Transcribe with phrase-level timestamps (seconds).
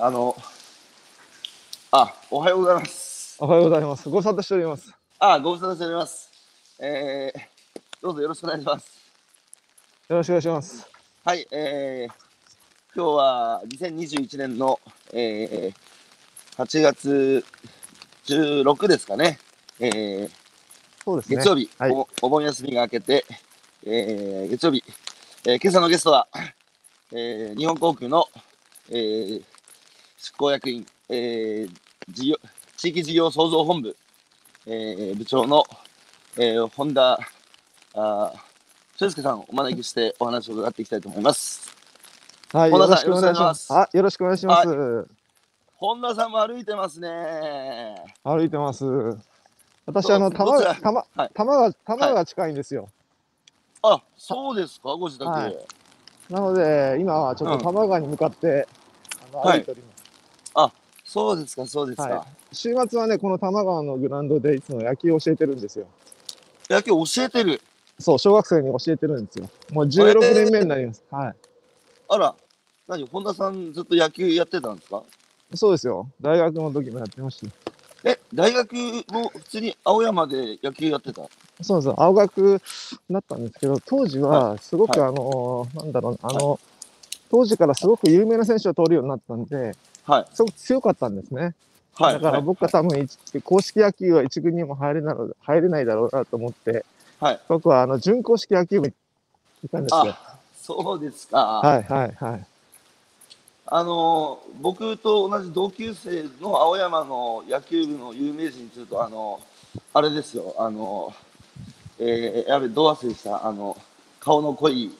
[0.00, 0.36] あの、
[1.90, 3.36] あ、おはようございます。
[3.40, 4.08] おはようございます。
[4.08, 4.94] ご無沙汰しております。
[5.18, 6.30] あ、ご無沙汰しております。
[6.78, 7.40] えー、
[8.00, 8.86] どうぞよろしくお願いします。
[10.08, 10.86] よろしくお願いします。
[11.24, 12.12] はい、えー、
[12.94, 14.78] 今日は2021年の、
[15.12, 17.44] えー、8月
[18.26, 19.40] 16ですかね。
[19.80, 20.30] えー、
[21.04, 21.36] そうですね。
[21.38, 21.90] 月曜日、はい。
[21.90, 23.24] おお盆休みが明けて、
[23.84, 24.84] えー、月曜日、
[25.44, 26.28] えー今朝のゲストは、
[27.10, 28.26] えー日本航空の、
[28.90, 29.57] えー
[30.18, 31.76] 執行役員、えー
[32.10, 32.36] 事業
[32.76, 33.96] 地域事業創造本部、
[34.66, 35.64] えー部長の、
[36.36, 37.18] えー本田
[37.94, 38.32] あ
[38.96, 41.72] 俊介さんをお招きしてお話を伺っていきたいと思います。
[42.52, 42.70] はい。
[42.70, 43.72] 本田さんよろしくお願いします。
[43.72, 45.08] あ、よろしくお願いします。
[45.76, 47.94] 本田さんも歩いてますね。
[48.24, 48.84] 歩いてます。
[49.86, 52.88] 私、どあの、玉が、玉、はい玉が、玉が近いんですよ。
[53.82, 55.30] あ、そうですか、ご自宅。
[55.30, 55.56] はい
[56.28, 58.68] なので、今はちょっと玉川に向かって、
[59.32, 59.97] あのはい歩いております。
[61.04, 62.02] そうですか、そうですか。
[62.02, 65.86] は週末はね、この玉川のグラウンドでいつも野球を教えてるんですよ。
[66.68, 67.60] 野球教えてる。
[67.98, 69.48] そう、小学生に教えてるんですよ。
[69.72, 71.02] もう16年目になります。
[71.10, 71.34] はい。
[72.10, 72.34] あら、
[72.86, 75.02] 何、本田さんずっと野球やってたんですか？
[75.54, 76.06] そうですよ。
[76.20, 78.10] 大学の時もやってました。
[78.10, 78.74] え、大学
[79.10, 81.22] も普通に青山で野球やってた？
[81.62, 82.60] そうそう、青学
[83.10, 86.60] だったんですけど、当時はすごく、はあの、なんだろうな、あの、
[87.30, 89.74] 当時からすごく有名な選手を取るようになったんで、
[90.08, 90.26] はい。
[90.32, 91.54] すごく強かったんですね。
[91.94, 92.14] はい。
[92.14, 96.84] だから僕は多分、一公式野球は一軍にも入れなの入れないだろうなと思って、
[97.20, 97.40] はい。
[97.48, 98.94] 僕はあの準公式野球部に
[99.64, 99.98] いたんですよ。
[100.06, 101.38] あ、そうですか。
[101.38, 102.46] はいはいはい。
[103.66, 109.40] あの、僕と同じ同級生の青山の野球部の有名人というと、あの、
[109.92, 111.12] あれですよ、あの、
[111.98, 113.76] えー、やべ、どう忘れした、あの、
[114.20, 114.90] 顔の濃い、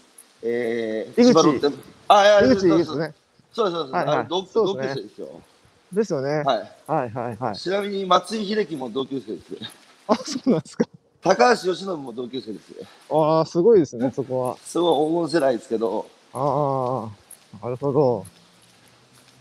[0.42, 1.74] えー、井口
[2.08, 3.14] あ、いや、井口いいですね。
[3.52, 5.40] そうそうそう、はいはいあの同級生ですよ。
[5.92, 6.42] ですよね。
[6.44, 6.72] はい。
[6.86, 7.56] はいはいはい。
[7.56, 9.44] ちなみに松井秀喜も同級生です。
[10.06, 10.84] あ、そうなんですか。
[11.22, 12.74] 高橋由伸も同級生です。
[13.10, 14.56] ああ、すごいですね、そこは。
[14.58, 17.10] すごい黄金世代ですけど、あ
[17.60, 18.26] あ、なるほど。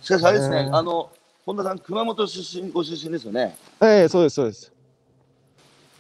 [0.02, 1.10] しかしあれですね、ねあの、
[1.46, 3.56] 本田さん、熊本出身、ご出身ですよね。
[3.82, 4.72] ええそうですそうです。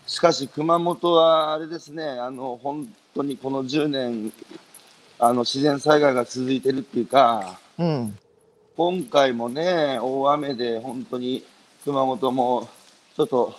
[0.07, 4.33] しかし、熊本はあれですね、あの、本当にこの10年、
[5.19, 8.17] あの、自然災害が続いてるっていうか、うん。
[8.75, 11.43] 今回もね、大雨で本当に
[11.83, 12.69] 熊本も
[13.15, 13.55] ちょっと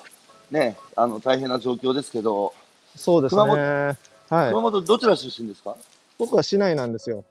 [0.50, 2.54] ね、あの、大変な状況ですけど、
[2.96, 3.40] そうですね。
[3.40, 3.94] 熊は
[4.48, 4.60] い熊。
[4.62, 5.76] 本どちら出身ですか？
[6.18, 7.24] 僕は市内なんですよ。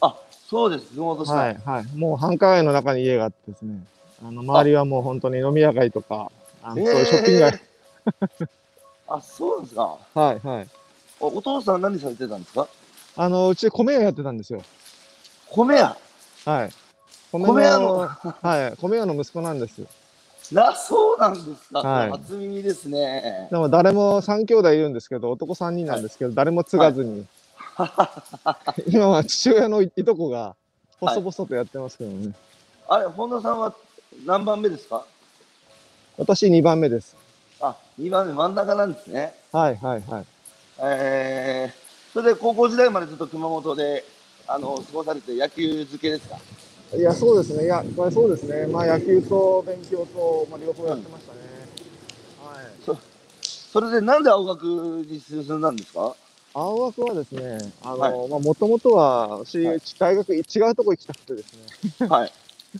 [0.00, 0.16] あ、
[0.48, 1.36] そうです、熊本市内。
[1.36, 1.96] はい、はい。
[1.96, 3.80] もう繁華街の中に家があってですね。
[4.26, 6.30] あの周りはもう本当に飲み屋街とか、
[6.62, 7.60] あのえーそういうショッピング街。
[9.08, 9.98] あ、そうですか。
[10.14, 10.68] はい、はい。
[11.20, 12.66] おお父さん何されてたんですか？
[13.16, 14.62] あの、うち米屋やってたんですよ。
[15.50, 15.96] 米屋。
[16.46, 16.70] はい。
[17.32, 18.76] 米米屋のはい。
[18.80, 19.86] 米屋の息子なんですよ。
[20.52, 21.80] な、そうなんですか。
[21.80, 23.48] はい初耳ですね。
[23.50, 27.26] でも誰も3兄弟いるんですけど、男3人なんですけど、誰も継がずに。
[28.86, 30.54] 今は父親のいいとこが、
[31.00, 32.32] 細々とやってますけどね。
[32.88, 33.74] あれ、本田さんは
[34.24, 35.04] 何番目ですか？
[36.16, 37.16] 私2番目です。
[37.60, 39.34] あ、2番目、真ん中なんですね。
[39.52, 40.24] はい、はい、はい。
[40.78, 44.04] えー、それで高校時代までずっと熊本で、
[44.48, 46.38] あの、過ごされて野球漬けですか？
[46.96, 47.64] いや、そうですね。
[47.64, 48.66] いや、これそうですね。
[48.68, 51.40] まあ、野球と勉強と、まあ、両方やってましたね。
[52.44, 52.98] はい。
[53.42, 56.14] それでなんで青学に進んだんですか？
[56.54, 61.52] 青学はですね、あの、はいまあ、もともとは、私、はい大学、違うとこ行きたくてです
[62.00, 62.32] ね、はい。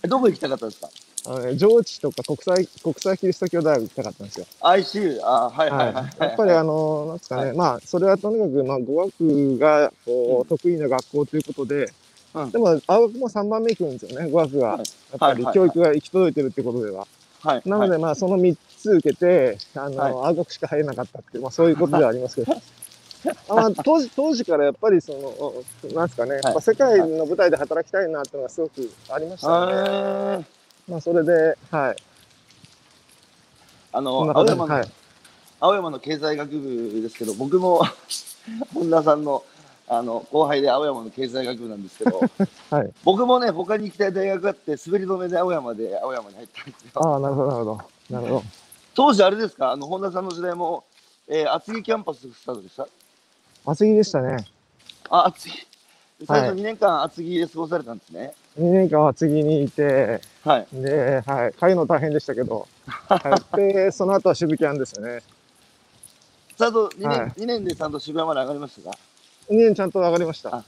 [0.04, 0.88] えどこ行きたかったんですか？
[1.28, 4.46] あのね上智とか国際、国際キリスト教大学行きたかったんですよ。
[4.60, 6.04] ?ICU、あ、はいはいはい、はい。
[6.20, 11.92] やっぱりあの、なんですかね、まあ、それはとにかく、まあ、語学が、こう、得意な学校ということで、
[12.34, 14.68] うんでも、青学も3番目行くんですよね、語学が。
[14.68, 14.82] はいや
[15.16, 17.06] っぱりはい教育が行き届いてるってことでは。
[17.40, 17.62] はい。
[17.64, 22.52] なので、まあ、その3つ受けて、あの、はい青学しか入れなかったっていう、まあ、そういうことではありますけど。
[23.48, 25.54] あまあ、当時、当時からやっぱりその、
[25.94, 30.55] なんですかね、やっぱ世界の舞台で働きたいなっていうのがすごくありましたはい、ね。
[30.88, 31.96] えー、まあ、それで、はい。
[33.92, 34.88] あの、青山の、はい。
[35.58, 37.82] 青山の経済学部ですけど、僕も
[38.74, 39.42] 本田さんの
[39.88, 42.20] あの後輩で青山の経済学部なんですけど、
[42.70, 42.92] はい。
[43.04, 46.90] 僕もね、他に行きたい大学があって、滑り止めで青山で青山に入ったんですよ。
[46.94, 47.80] ああ、なるほど、なるほど。
[48.10, 48.42] なるほど。
[48.94, 50.84] 当時あれですか、あの本田さんの時代も、
[51.28, 52.88] えー、厚木キャンパススタートでした？
[53.64, 54.44] 厚木でしたね。
[55.08, 55.66] あ、厚木。
[56.26, 58.34] 最初はい2年間厚木で過ごされたんですね。
[58.58, 60.66] 2年間厚木にいて、はい。
[60.72, 61.54] で、はい。
[61.58, 65.22] 帰るの大変でしたけど、はい、で、 その後は渋キャンですよね。
[66.56, 68.98] ちゃんと2年,、はい2年でちゃんと渋谷まで上がりましたか
[69.50, 70.56] ？2年ちゃんと上がりました。
[70.56, 70.64] あ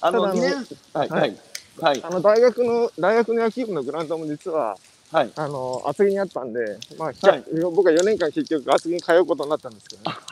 [0.00, 1.36] あの、2ただあの年、はい、はいはい。
[1.80, 2.02] はい。
[2.04, 4.76] あの、大学の、大学の野球部のグラウンドも実は、
[5.10, 5.32] はい。
[5.36, 10.16] あの、厚木にあったんで、まあ、はい僕は4年間結局厚木に通うことになったんですけどね。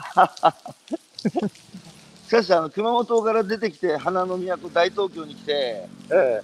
[2.26, 6.42] しかし、あの、熊本から出てきて、花の都大東京に来て、え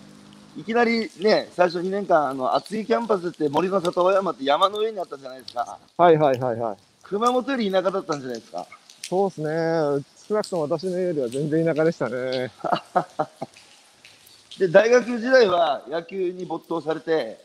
[0.56, 5.78] いきなりね、最初2年間、あの、厚木キャンパスって森の里青山って山の上にあったじゃないですか。
[5.98, 6.76] えはいはいはいはい。
[7.02, 8.66] 熊本より田舎だったんじゃないですか。
[9.02, 10.04] そうですね。
[10.28, 12.50] 少なくとも私の家では全然田舎でしたね。
[14.58, 17.40] で、大学時代は野球に没頭されて、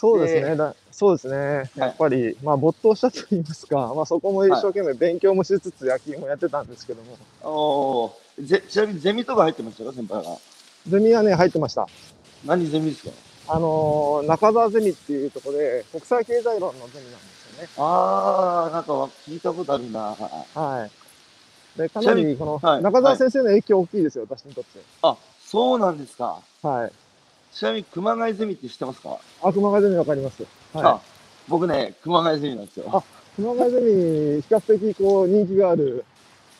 [0.00, 0.56] そうですね。
[0.56, 1.70] だそうですね。
[1.76, 10.38] やっぱり、まあ、没頭したと言いますか、まあ、そこも一生懸命勉強もしつつ野球もやってたんですけども、おーぜちなみにゼミとか入ってましたか、先輩が。
[10.88, 11.86] ゼミはね、入ってました。
[12.44, 13.10] 何ゼミですか？
[13.48, 17.68] あのー中澤ゼミっていうところで、国際経済論のゼミなんですよね。
[17.76, 18.92] あー、なんか
[19.26, 20.00] 聞いたことあるな。
[20.54, 21.78] はい。
[21.78, 24.80] で、かなり、この、はい中澤先生の影響大きいですよ、私にとって。
[25.02, 26.38] あ、そうなんですか。
[26.62, 26.92] はい。
[27.54, 30.42] ちなみに熊谷ゼミって知ってますか、あ、熊谷ゼミわかります。
[30.72, 31.00] はあ
[31.48, 32.86] 僕ね、熊谷ゼミなんですよ。
[32.92, 33.02] あい。
[33.36, 36.04] 熊谷ゼミ、比較的、こう、人気がある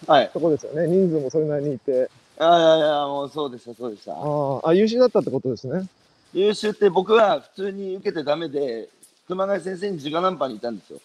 [0.06, 0.30] はい。
[0.32, 0.88] ところですよね。
[0.88, 2.10] 人数もそれなりにいて。
[2.38, 4.12] あいやいや、もうそうでした、そうでした。
[4.12, 5.86] あーあ、優秀だったってことですね。
[6.32, 8.88] 優秀って僕は普通に受けてダメで、
[9.26, 11.00] 熊谷先生に直談判にいたんですよ。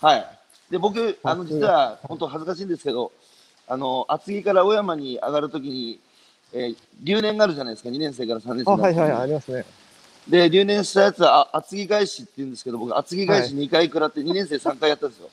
[0.00, 0.26] はい。
[0.70, 3.12] で、僕、あの、実は、本当恥ずかしいんですけど、
[3.68, 6.00] あの、厚木から小山に上がるときに、
[6.52, 9.64] えー留年があるじゃないですか、2年生から3年生あ、はいはいはい、ありますね。
[10.28, 15.28] で、留年したやつは、あ厚木返しって言うんですけど、僕、厚木返し2回食らって2年生3回やったんですよ。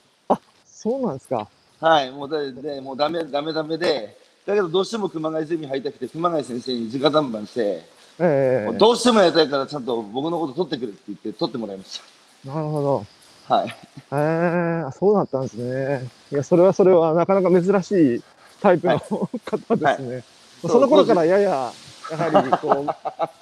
[0.66, 1.48] そうなんですか。
[1.82, 7.84] はい、もうで、でもうダメ、ダメダメで、だけどどうしても熊谷ゼミ入りたくて、熊谷先生に直談判して、
[8.20, 12.00] ええどうしてもやりたいからちゃんと僕のこと取ってくれって言って取ってもらいまし
[12.46, 13.06] なるほど。
[13.48, 13.56] た。
[13.56, 13.68] はい。
[13.68, 13.74] え
[14.12, 16.08] えあそうだったんですね。
[16.32, 18.24] いや、それはそれはなかなか珍しい
[18.62, 20.24] タイプの、はい方ですね。
[20.62, 21.74] そうその頃からやや、
[22.12, 22.86] やはり、こ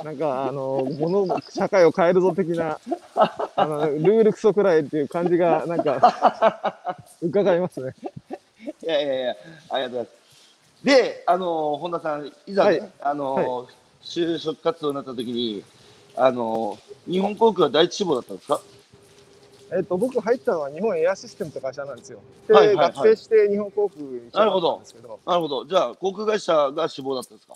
[0.01, 2.80] う、なんか、あの、もの、社会を変えるぞ的な、
[3.56, 7.94] あの、ルールクソくらいっていう感じが、なんか、伺いますね。
[8.83, 9.36] いやいやいや、
[9.69, 10.86] ありがとうございます。
[10.86, 13.68] で、あの本田さん、いざね、はいあの
[14.01, 15.62] 就職活動になった時に、
[16.16, 18.62] あの日本航空は第一志望だったんですか？
[19.75, 22.21] えっと、僕入ったのは日本エアシステムって会社なんですよ。
[22.48, 25.66] で、はいはいはい合併して日本航空になるほどったんですけど、なるほど。
[25.66, 27.56] じゃあ、航空会社が志望だったんですか？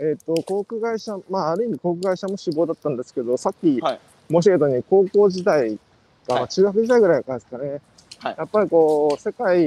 [0.00, 4.00] えっと、航空会社、まあ、ある意味航空会社も志望だったんですけど、さっきはい
[4.30, 5.78] 申し上げたように、高校時代
[6.26, 7.80] が、はい中学時代ぐらいからですかね、
[8.18, 9.58] はいやっぱりこう、世界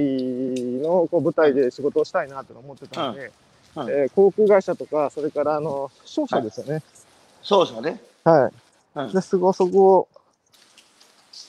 [0.82, 3.32] のこう舞台で仕事をしたいなと思ってたので、
[3.76, 6.82] うんうんえー航空会社とか、それからあの商社ですよね。
[7.44, 8.02] 商社ね。
[8.24, 9.00] はい。
[9.00, 10.08] うんで、すごそこを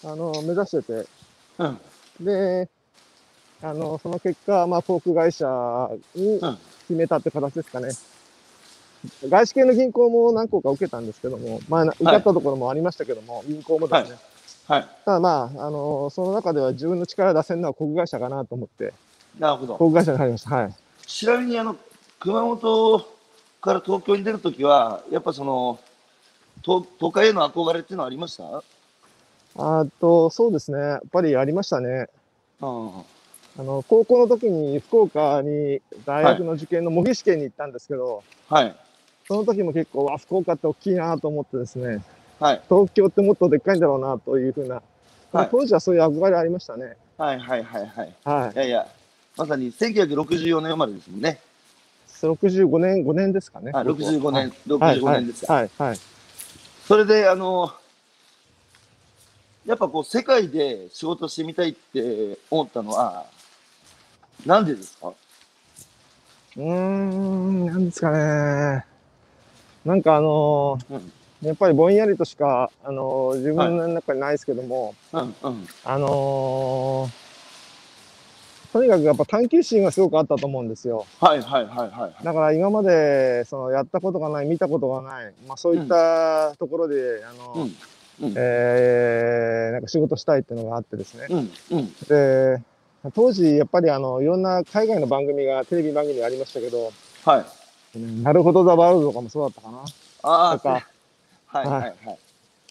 [0.05, 1.07] あの目指してて、
[1.59, 1.79] うん。
[2.21, 2.69] で、
[3.63, 5.47] あのその結果、まあ、航空会社
[6.15, 6.59] にうん
[6.89, 7.89] 決めたって形ですかね。
[9.29, 14.17] 外資系の銀行も何個か受けたんですけども、まあ、受かったところもありましたけども、銀行もですね。
[14.67, 14.89] はい。
[15.05, 18.93] ただまあ、あのその中では自分の力出せるのは航空会社かなと思って、
[19.39, 19.77] なるほど。
[19.77, 20.55] 航空会社に入りました。
[20.55, 20.75] はい。
[21.07, 21.77] ちなみに、あの、
[22.21, 23.07] 熊本
[23.61, 25.79] から東京に出るときは、やっぱその、
[26.63, 28.63] 都都会への憧れっていうのはありました？
[29.57, 30.79] あと、そうですね。
[30.79, 32.09] やっぱりありましたね。
[32.61, 32.89] うん。
[33.59, 38.77] あの、高校の時に福岡に大学の受験の模擬試験に行ったんですけど、はい。
[39.29, 42.03] その時も結構、わ、福岡って大きいなと思ってですね、
[42.41, 42.63] はい。
[42.67, 46.97] 東京ってもっとでっかいんだろうなというふうな、はい当時はそういう憧れありましたね。
[47.19, 48.15] はいはいはいはい。
[48.25, 48.57] はいい。
[48.57, 48.89] やいや、
[49.37, 51.39] まさに1964年生まれですもんね。
[52.23, 53.73] 65年、5年ですかね。
[53.75, 54.51] あ、65年、
[54.81, 54.99] はい。
[54.99, 55.53] 65年ですか。
[55.53, 55.99] はい、はい。
[56.87, 57.71] それで、あの、
[59.67, 63.27] やっぱこう、世界で仕事してみたいって思ったのは、
[64.47, 65.09] なんでですか？
[65.09, 68.87] うーん、なんですかね。
[69.85, 71.13] なんかあのーうん。
[71.41, 75.69] やっぱりぼんやりとしか、あのー自分の中にないですけども、うんうん。
[75.85, 77.29] あのー
[78.71, 81.07] とにかくやっぱ探求心がすごくあったと思うんですよ。
[81.21, 82.25] はいはいはいはい。
[82.25, 87.63] だから今までそのやったことがない、見たことがない、まあそういったところで、あの、うん。
[88.27, 88.35] うん。
[88.37, 91.27] えーなんか仕事したいっていうのがあってですね。
[91.31, 91.51] うん。
[91.71, 91.93] うん。
[92.09, 92.61] で、
[93.15, 96.93] 当時やっぱりあの、いろんな海外の番組が、テレビ番組ありましたけど、
[97.25, 97.45] はい。
[97.95, 99.79] なるほどザワールドとかもそうだったかな。
[100.23, 100.87] ああ、とか、
[101.47, 101.95] はいはい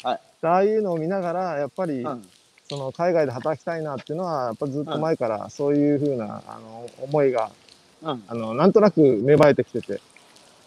[0.04, 0.20] はい。
[0.42, 2.28] ああいうのを見ながら、やっぱり、うん。
[2.70, 7.50] その海外で働きたいなっていうのは、やっぱずっと前からそういうふうな、あの、思いが、
[8.04, 8.24] うん。
[8.28, 10.02] あの、なんとなく芽生えてきてて、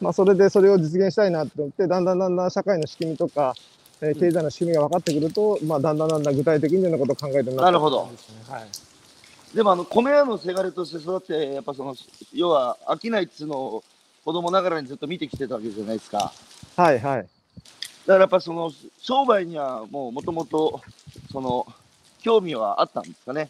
[0.00, 3.54] まあ、それでそれを実現したいなって思って、だんだんだんだん社会の仕組みとか、
[4.02, 8.08] えー経済の仕組みが分かってくると、まあ、だんだんだんだん具体的にいろんなことを考えるようになってなるほどは
[8.60, 9.56] い。
[9.56, 11.94] でもあの米屋のせがれとして育ってやっぱその
[12.32, 13.84] 要は飽きないっつうのを
[14.24, 16.32] 子供ながらにずっと見てきてたわけじゃないですか。
[16.76, 17.22] はいはい。
[17.22, 17.28] だか
[18.06, 20.80] らやっぱその商売にはもうもともと
[21.32, 21.66] その
[22.20, 23.48] 興味はあったんですかね。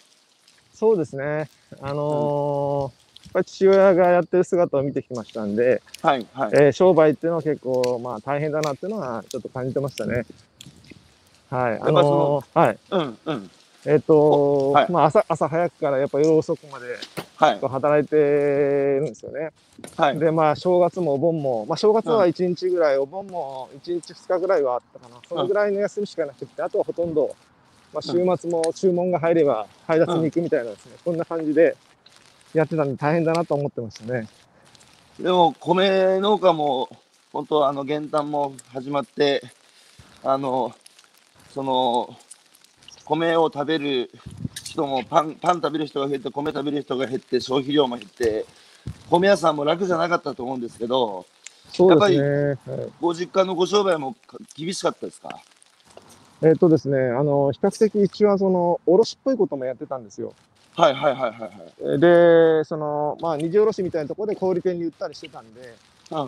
[0.75, 1.49] そうですね。
[1.81, 6.51] あのーやっぱり父親がやってる姿を見てきましたんで、はいはい。
[6.53, 10.25] えー商売っていうのは結構、まあ大変だなっていうのはちょっと感じてましたね。
[11.51, 11.75] はい。
[11.77, 12.79] あぱそのーはい。
[12.91, 13.51] うんうん。
[13.87, 16.99] えっ、と、はいまあ朝、朝早くからやっぱ夜遅くまで
[17.37, 19.51] はい働いてるんですよね。
[19.97, 20.19] はい。
[20.19, 25.17] で、まあ正月もお盆も、まあ正月は1日ぐらい、お盆も1日2日ぐらいはあったかな。
[25.27, 27.35] そのぐらいの休みしかなくて、あとはほとんど、
[27.95, 31.77] まあ週末も注文が入れば配達に行くみたいなですね、こんな感じで
[32.53, 34.29] やってたんで大変だなと思ってましたね。
[35.19, 36.89] でも米農家も
[37.33, 39.43] 本当あの減反も始まって
[40.23, 40.75] あの
[41.55, 42.17] その
[43.11, 44.11] 米を食べる
[44.63, 48.47] 人もパンパン食べる人が減って米食べる人が減って消費量も減って
[49.11, 51.27] 米屋さんも楽じゃなかったと思うんですけど
[51.73, 52.75] そうですね。
[52.79, 55.29] はいご実家のご商売もか厳しかったですか？
[56.43, 60.33] えっ、とですね、あの、比較的うちはその、卸っぽいこともやってたんですよ。
[60.75, 61.53] はいはいはいはいはい。
[61.81, 65.75] えーで、その、まあ、二次卸みたいなところで小売店に売ったりしてたんで、
[66.11, 66.19] うん、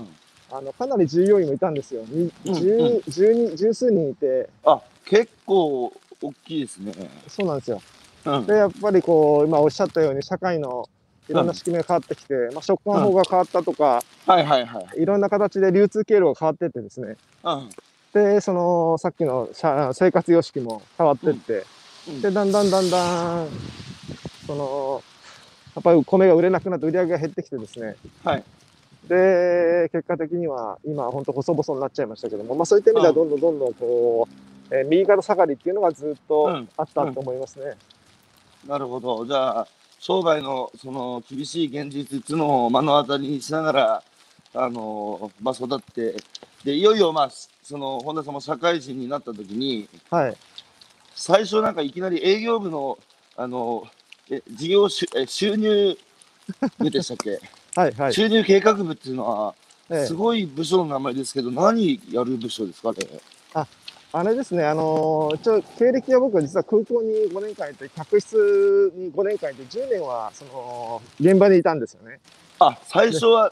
[0.53, 2.03] あの、かなり従業員もいたんですよ。
[2.07, 6.93] にうん十、十二、十数人いて、あ結構大きいですね。
[7.29, 7.83] そうなんですよ。
[8.25, 8.47] うん。
[8.47, 10.89] で、やっぱりこう、今おっしゃったように、社会の
[11.29, 15.03] いろんな仕組みが変わってきて、まあ、食感法が変わったとか、はいはいはい。
[15.03, 17.71] いろんな形で流通経路が変わってってですね、うん。
[18.13, 21.65] で、その、さっきの社生活様式も変わってって、
[22.09, 22.21] うん。
[22.23, 23.49] で、だんだんだんだん、
[24.47, 25.03] その、
[25.75, 28.45] やっぱり米が売れなくなって売り上げが減ってきてですね、はい
[29.09, 37.77] で、結果的には今、本当細々になっちゃいましたけども、まあそういった意味ではどんどんどんどんこう、えー右肩下がりっていうのがずっとうんあったと思いますね。
[38.67, 39.27] なるほど。
[39.27, 39.67] じゃあ、
[39.99, 44.03] 商売のその厳しい現実っていうのを目の当たりにしながら、
[44.55, 46.15] あのまあ、育って、
[46.65, 47.31] で、いよいよ、まあ、
[47.63, 50.37] その、本田さんも社会人になった時に、はい。
[51.15, 52.99] 最初なんかいきなり営業部の、
[53.37, 53.87] あの
[54.31, 55.97] え、事業収え収入
[56.79, 57.39] 部でしたっけ、
[57.75, 58.15] はい、はい。
[58.15, 59.55] 収入計画部っていうのは、
[59.91, 62.99] ええすごい部署の名前ですけど、何やる部署ですかね。
[64.15, 72.21] あれですね、あのー一応、経歴は僕は実は空港に5年間いて、客室に5年間いて、10年は、その、現場にいたんですよね。
[72.59, 73.51] あ、最初は、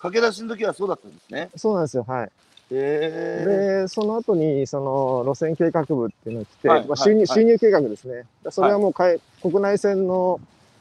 [0.00, 1.50] 駆け出しの時はそうだったんですね。
[1.54, 2.26] そうなんですよ、はい。
[2.26, 2.30] へ
[2.72, 3.82] え。
[3.82, 8.24] で、その後に、その、路線計画部っていうのが来て、はいまあ、収入、はい収入計画ですね。
[8.50, 10.40] それはもうかい、国内線の、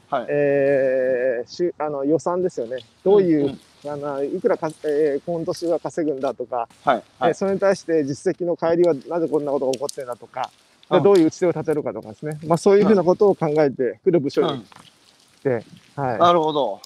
[0.10, 0.26] はい。
[0.30, 2.78] えー、しゅあの予算ですよね。
[3.04, 6.96] どういう、んんあのいくらか、えー、今年は稼ぐんだとか、はい。
[6.96, 7.04] はい。
[7.20, 10.50] えーそれに対して実績の乖離はなぜこんなことが起こってるんだとか、
[10.90, 12.40] うんでどういう打ち手を立てるかとかですね。
[12.48, 14.66] まあそういうふうなことを考えてくる部署に、うん
[15.96, 16.20] はい。
[16.20, 16.82] なるほど。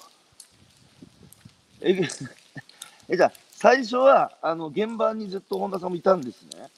[1.80, 1.98] え、
[3.08, 6.68] えじゃあ、最初は、あの、現場にずっと本田さんもいたんですね。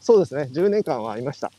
[0.00, 0.48] そうですね。
[0.52, 1.50] 10年間はいました。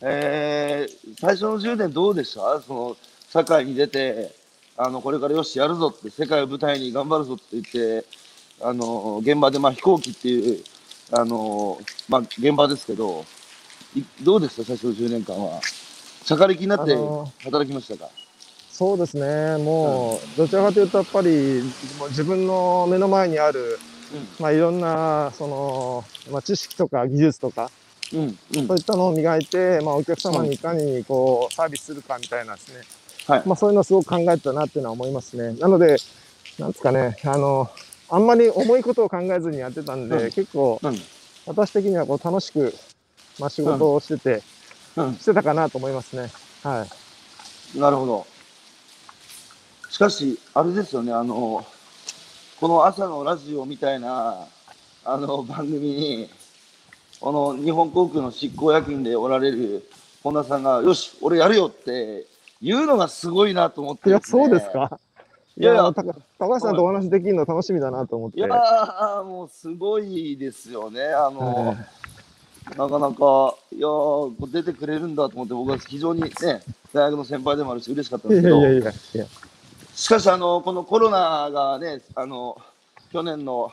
[0.00, 2.60] えー、最初の10年どうでした？
[2.60, 2.96] その、
[3.34, 4.30] 社会に出て、
[4.76, 8.06] あの、これからよし、やるぞって、世界を舞台に頑張るぞって言って、
[8.62, 10.62] あの、現場で、まあ、飛行機っていう、
[11.10, 13.24] あの、まあ、現場ですけど、
[13.96, 15.60] いどうでした最初の10年間は？
[16.24, 16.96] 社会的になって
[17.42, 18.08] 働きましたか、
[18.70, 19.62] そうですね。
[19.64, 21.28] もう、どちらかというと、やっぱり、
[22.10, 23.80] 自分の目の前にある、
[24.38, 27.68] まあいろんな、その、まあ知識とか技術とか、
[28.12, 32.82] うん、うん、うんそういったのを磨いて、まあ、お客様にいかにこうサービスするかみたいなですね、
[33.26, 35.58] はいまあ、そういうのをすごく考えてたなっていうのは思いますね。
[35.58, 35.96] なので、
[36.58, 37.70] なんですかね、あの、
[38.10, 40.96] あんまり重いことを考えずにやってたんで、うん結構、うん、
[41.46, 42.74] 私的にはこう楽しく、
[43.38, 44.42] まあ、仕事をしてて、
[44.96, 45.14] うん。
[45.16, 46.30] してたかなと思いますね。
[46.62, 46.86] は
[47.74, 47.78] い。
[47.78, 48.26] なるほど。
[49.88, 51.64] しかし、あれですよね、あの、
[52.60, 54.46] この朝のラジオみたいな、
[55.04, 56.30] あの、番組に、
[57.20, 59.88] この日本航空の執行役員でおられる
[60.22, 62.26] 本田さんが、よし、俺やるよって
[62.64, 64.98] 言うのがすごいなと思っていや、そうですか
[65.56, 68.38] いいやいや高橋さんとお話できるの楽しみだなと思って。
[68.38, 71.00] いやー、もうすごいですよね。
[71.04, 71.76] あの、はい
[72.76, 76.30] なかなか、いやー、出てくれるんだと思って、僕は非常にね、
[76.94, 79.26] 大学の先輩でもあるし、嬉しかったんいですけど、やいやいやいや。
[79.94, 82.56] しかし、あの、このコロナがね、あの、
[83.12, 83.70] 去年の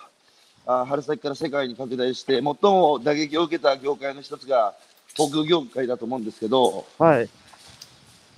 [0.68, 4.76] あ春先から世界に拡大して、最も打撃を受けた業界の一つが、
[5.18, 7.30] 航空業界だと思うんですけど、はい。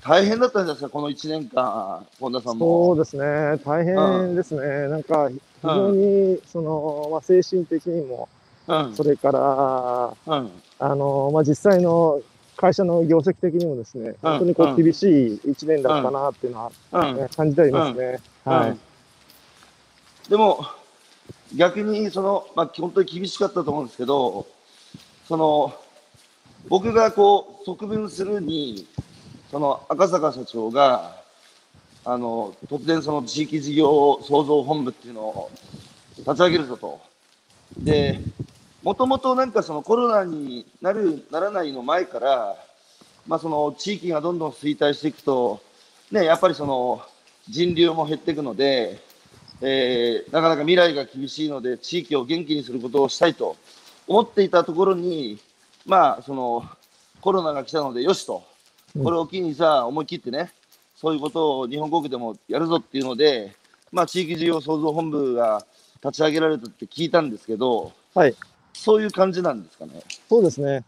[0.03, 2.93] 大変だったんじゃないですか、この1年間、本田さんそも。
[2.93, 3.57] うですね。
[3.63, 4.89] 大変ですね。
[4.89, 8.27] なんか、非常に、その、まあ、精神的にも、
[8.67, 12.22] うん、それから、うん、あの、まあ、実際の
[12.57, 16.72] 会社の業績的にもですね、本当にこうんう厳しい一年だったなっていうのは、
[17.10, 17.17] うん。
[17.17, 18.19] ね感じてはいますね。
[18.43, 18.77] はい。
[20.29, 20.65] でも、
[21.55, 24.48] 逆に、その、まあ、本当に厳しかったと思うんですけど、
[25.29, 25.74] その、
[26.67, 28.86] 僕がこう、側分するに、
[29.53, 31.15] その赤坂社長が、
[32.03, 35.51] あの、突然その地域事業創造本部っていうのを
[36.17, 37.00] 立ち上げるぞと。
[37.77, 38.19] で、
[38.81, 42.55] もともとなんかそのコロナになる、ならないの前から、
[43.27, 45.62] まあその地域がどんどん衰退していくと、
[46.10, 47.03] ね、やっぱりその
[47.48, 49.00] 人流も減っていくので、
[49.62, 53.55] えーなかなか未来が厳しいので、地域を元気にすることをしたいと
[54.07, 55.38] 思っていたところに、
[55.86, 56.67] まあその
[57.22, 58.51] コロナが来たのでよしと、
[59.01, 60.51] これを機にさ、思い切ってね、
[60.95, 63.55] そういうことを日本航空でもやるぞっていうので、
[63.91, 65.65] まあ地域事業創造本部が
[66.03, 68.35] 立ち上げられたって聞いたんですけど、はい。
[68.73, 70.01] そういう感じなんですかね？
[70.29, 70.83] そうですね。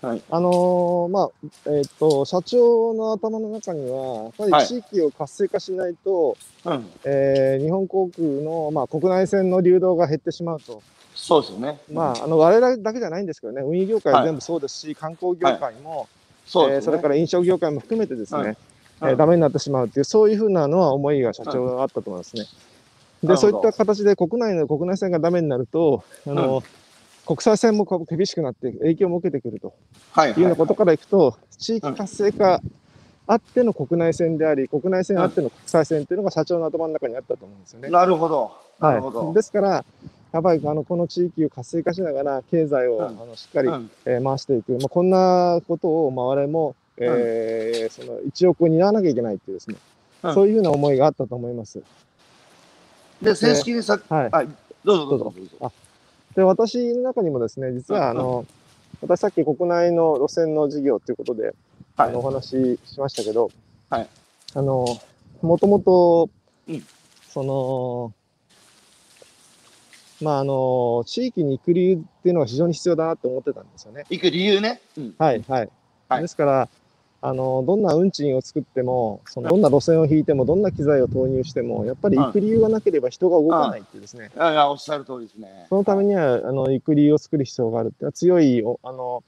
[0.00, 0.22] はい。
[0.30, 1.30] あのーまあ、
[1.66, 6.86] えっ、と、社長の頭の中には、やっぱはいり地域を活性化しないと、うん。
[7.04, 10.82] えー日本航空の、まあ、国内線の流動が減ってしまうと。
[11.16, 11.80] そうですよね。
[11.92, 16.08] まあ、あの、我々だけじゃないんですけどね、運輸業界ははい全部そうですし、観光業界も、
[16.48, 16.74] そね。
[16.74, 18.56] えーそれから飲食業界も含めてですね、はい
[19.02, 22.46] えーダメになってしまうっていう、そういうふうなのは思いが社長があったと思いますね。
[23.22, 26.62] で、そういった形で国内の国内線がダメになると、あの、
[27.26, 29.74] 国際線も厳しくなって影響も受けてくると
[30.12, 32.60] はい、いうようなことかからいくと、地域活性化
[33.26, 37.90] あっての国内線であり、国内線あっての国際線っていうのが社長の頭の中にあったと思うんですよね。
[37.90, 38.50] なるほど。
[38.80, 39.26] なるほど。
[39.26, 39.84] はい、ですから、
[40.32, 43.04] やっぱりあのこの地域を活性化しながら、経済を、うん。
[43.04, 43.90] あのしっかり、うん。
[44.04, 49.76] えー回していく、まあ、こんなことを、まあ、我々も、えーその一億を担わなきゃいけないっていうですね、
[50.24, 50.34] うん。
[50.34, 51.80] そういうふうな思いがあったと思います。
[53.22, 54.48] で、正式にさ、はい、はい、
[54.84, 55.24] どうぞどうぞ。
[55.24, 55.72] どうどうぞ。
[56.36, 58.46] で私の中にもですね、実はあの、
[59.00, 61.54] 私さっき国内の路線の事業ということで、はい。
[61.96, 63.50] あのお話ししましたけど、
[63.90, 64.08] はい。
[64.54, 64.84] あの
[65.40, 66.28] もともと、
[66.68, 66.84] うん。
[67.28, 68.12] その、
[70.20, 74.06] まああの、地域に行く理由っていうのが非常に必要だなと思ってたんですよね。
[74.10, 74.80] 行く理由ね。
[74.96, 75.14] うん。
[75.18, 75.68] はい、はい。
[76.08, 76.68] はいですから、
[77.20, 84.30] あの、どんな運賃を作っても、そのどんな路線を引いても、どんな機材を投入しても、やっぱり行く理由がなければ人が動かないってですね。
[84.34, 85.66] いやいや、おっしゃる通りですね。
[85.68, 89.22] そのためには、あの、行く理由を作る必要があるっていうのは強い、おあの、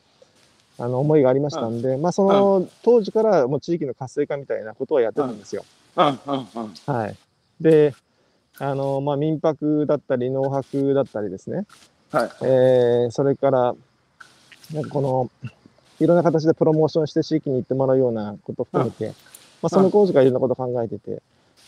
[0.78, 5.64] あの、思いがありましたんで、まあ、その、当時からもう地域の活性化みたいなことはやってたんですよ。
[5.96, 6.72] うんうんうん。
[6.86, 7.16] はい。
[7.60, 7.94] で、
[8.60, 11.64] あの、まあ、民泊だったり、農泊だったりですね。
[12.12, 12.30] はい。
[12.42, 13.74] えーそれから、
[14.74, 15.30] なんかこの、
[15.98, 19.14] いろんな形でプロモーションして地域に行ってもらうようなことを含めて、
[19.62, 21.20] まあ、その工事からいろんなことを考えてて、うん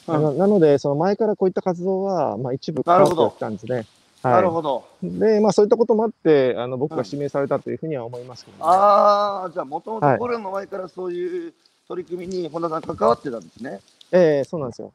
[0.09, 3.87] あのなので、その前からこういった活動は、まあ、一部関わってきたんですね。
[4.23, 4.85] なるはほど。
[5.03, 5.11] い。
[5.19, 11.55] で、まあ、そういったこともあって、あの僕うんが指名されたというふうには思いますけど、ねああ、じゃあ、もともとはいコロナの前からそういう
[11.89, 13.81] 取り組みに本田さん関わってたんですね。
[14.11, 14.93] ええそうなんですよ。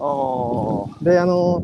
[0.00, 1.04] ああ。
[1.04, 1.62] で、あの、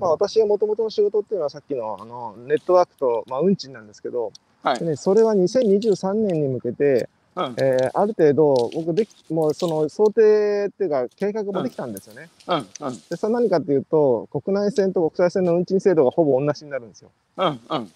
[0.00, 12.28] まあ、私はもともとの仕事っていうのはさっきのあのネットワークと、まあ、運賃なんですけど、はいでね、それは2023年に向けて、うんえーある程度、僕でき、もうその想定っていうか、計画もできたんですよね。
[12.46, 17.10] うんうんで、それは何かっていうと、国内線と国際線の運賃制度がほぼ同じになるんですよ。
[17.36, 17.92] うんうん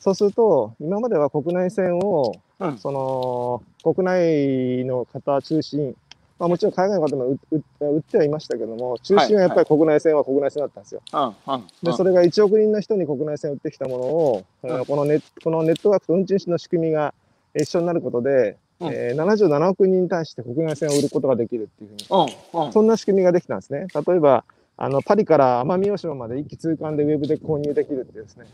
[0.00, 5.94] そうすると、今までは国内線を、うんその、国内の方中心、
[6.38, 7.38] まあもちろん海外の方も
[7.80, 11.02] 売ってはいましたけども、中心はやっぱり国内線は国内線だったんですよ。
[11.12, 11.16] う
[11.50, 11.66] んうん。
[11.82, 17.12] で、それが1億人の人に国内線を売ってきたものを、うんこのネこのネットワークと運賃の仕組みが
[17.54, 22.72] えー一緒になることで、うんえー77億人に対して国内線を売ることができるっていうふうに、うんうん。
[22.72, 23.86] そんな仕組みができたんですね。
[23.94, 24.44] 例えば、
[24.76, 28.46] あのパリから奄美大島まで一気通貫でウェブで購入できるっていうですね。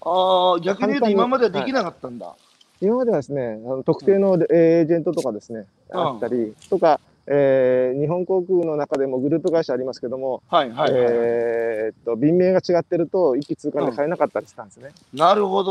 [0.00, 2.34] ああ、逆に言うと今まではできなかったんだ。
[2.80, 11.02] 今まではですね、あの特定のエージェントとかですね、うんあったり、とか、えー日本航空の中でもグループ会社ありますけども、はいはいはい。
[11.04, 14.90] えーっと便名が違ってると一気通貫で買えなかったりしたんですね。
[15.12, 15.62] なるほ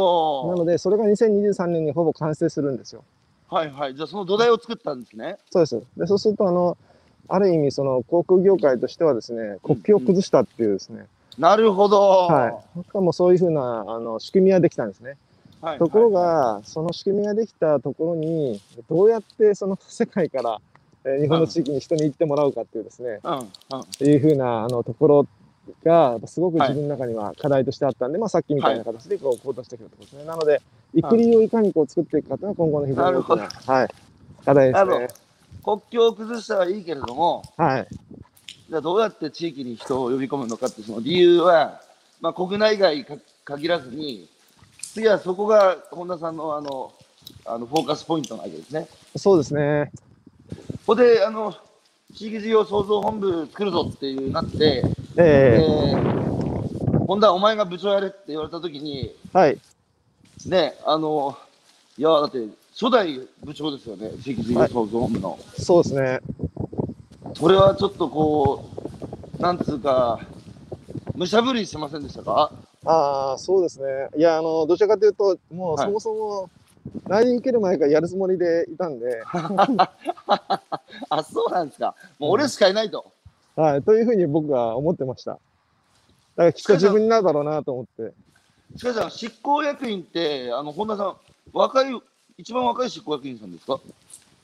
[0.47, 0.65] なのど。
[0.65, 3.03] で、それが2023年にほぼ完成するんですよ。
[3.49, 3.95] はいはい。
[3.95, 5.37] じゃあその土台を作ったんですね。
[5.49, 5.83] そうです。
[5.97, 6.77] で、そうすると、あの、
[7.27, 11.05] ある意味、その航空業界としてはですね、国境を崩したっていうですね、
[11.37, 11.99] なるほど。
[12.27, 12.83] はい。
[12.83, 15.17] しかもそういうふうな、あの、仕組みはできたんですね。
[15.61, 15.79] はい。
[15.79, 20.61] ところはが、その仕組みができたところに、どうやってその世界から、
[21.05, 24.07] えー日本の地域に人に行ってもらうかっていうですね、いはい、うんうん。
[24.07, 25.27] いうふうな、あの、ところ
[25.83, 30.25] が、すごく自分の中には課題としてあったんで、まあ、さっきみたいな形で、こう、行動してきたところですね。
[30.25, 30.61] なので、
[30.93, 33.89] 行く理由をいかにこう作っていくかというのは今後の非常に大きな、なはい、
[34.45, 35.07] 課題ですね。
[35.63, 37.87] 国境を崩したはいいけれども、はい。
[38.69, 41.81] じゃあどうやって地域に人を呼び込むのかってその理由は、
[42.19, 44.27] まあ、国内外か限らずに、
[44.93, 46.93] 次はそこが本田さんのあの
[47.45, 48.87] あのフォーカスポイントなわけですね。
[49.15, 49.91] そうですね。
[50.85, 51.55] ここであの
[52.15, 54.83] 地域事業創造本部作るぞっていうなって、
[55.17, 56.11] ええー
[57.07, 59.57] 今度はお前が部長やれって言われたときに、はい。
[60.45, 61.37] ね、あの、
[61.97, 62.37] いや、だって、
[62.71, 65.37] 初代部長ですよね、地域事業創造本部の。
[65.57, 66.19] そうですね。
[67.35, 68.63] それはちょっとこ
[69.37, 70.21] う、なんつうか、
[71.13, 72.49] むしゃぶりしませんでしたか？
[72.85, 73.85] ああ、そうですね。
[74.15, 76.49] いや、あの、どちらかというと、もうはいそもそも、
[77.07, 79.21] 来年受ける前からやるつもりでいたんで、
[81.09, 81.95] あ、そうなんですか。
[82.19, 83.11] もう俺しかいないと。
[83.55, 85.31] はい、というふうに僕は思ってました。
[85.31, 88.13] だからきっと自分になるだろうなと思って。
[88.77, 91.15] しかし、執行役員って、あの、本田さん、
[91.53, 92.01] 若い、
[92.37, 93.79] 一番若い執行役員さんですか？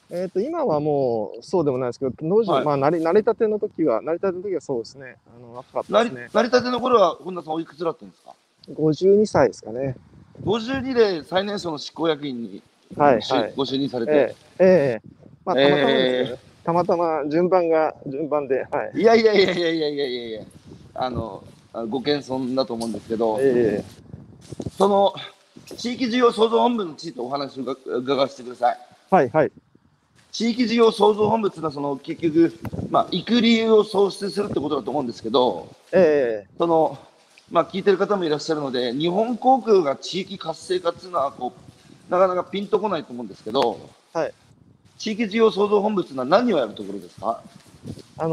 [0.10, 5.18] えっ、と、今はもうそうでもないですけど、当時、はいまあ、成り成り立ての時は、成り立ての時はそうですね。
[5.36, 6.30] あの、若かった成りですね。
[6.34, 8.34] 成り立ての頃は、本田さんおいくつだったんですか
[8.70, 9.96] ？52歳ですかね。
[10.44, 12.62] 52で最年少の執行役員に
[12.96, 13.54] はい、就はい。
[13.56, 15.10] ご就任されて、ええええ
[15.44, 16.42] まあ、たまたまですえけどね。
[16.64, 19.00] たまたま順番が、順番で、はい。
[19.00, 20.42] いやいやいやいやいやいやいやいや
[20.96, 23.84] あのあご謙遜だと思うんですけど、え
[24.78, 25.14] その
[25.78, 28.78] 地域事業創造本部についてお話を伺伺わせてください。
[29.12, 29.52] えはい、はい。
[30.32, 36.98] 地域事業創造本部っていうのはその結局、まあ、行く理由を創出するってことだと思うんですけど、ええその
[37.52, 41.54] まあ、聞いてる方もいらっしゃるので、日本航空が地域活性化っていうのはこ
[42.10, 43.80] う、なかなかピンとこないと思うんですけど、
[44.14, 44.34] はい
[44.98, 47.40] 地域事業創造本部っていうのは何をやるところですか？
[48.18, 48.30] あの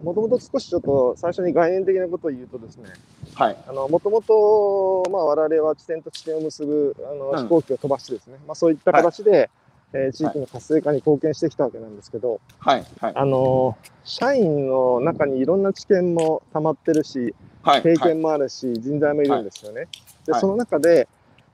[0.00, 2.88] ーもともと少しちょっと最初に概念的なことを言うとですね、
[3.34, 3.56] はい。
[3.66, 9.50] あの、もともと、まあ、我々は地点と地点を結ぶ、あの、うん飛行機を飛ばしてですね、まあ、そういった形で、
[9.92, 12.84] えー地域の活性化に貢献してきたわけなんですけど、はい。
[13.00, 13.12] はい。
[13.16, 17.34] あのー社員の中にいろんな知見も溜まってるし、はい。
[17.62, 19.86] 経験もあるし、人材もいるんですよね。
[20.26, 20.40] で、はい。
[20.40, 21.08] その中で、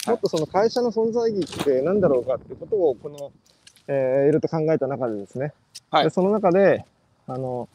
[0.05, 0.15] はい。
[0.15, 3.33] もっとその会社の存在意義って何だろうかっていうことを、この、
[3.89, 5.53] えー、いろいろと考えた中でですね、
[5.91, 6.05] はい。
[6.05, 6.85] でその中で、
[7.27, 7.69] あの、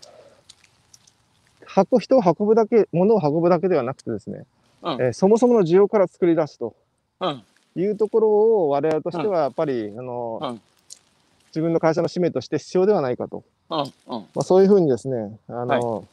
[1.66, 4.46] 箱、人を運ぶだけ、物を運ぶだけではなくてですね、
[4.82, 4.94] うん。
[4.94, 6.76] えーそもそもの需要から作り出すと
[7.20, 7.44] うん。
[7.76, 10.62] いうところを我々としてはやっぱり、あの、うん。
[11.48, 13.80] 自分の会社の使命として必要ではないかと、うん。
[13.80, 13.90] うん。
[14.08, 16.08] まあ、そういうふうにですね、あの、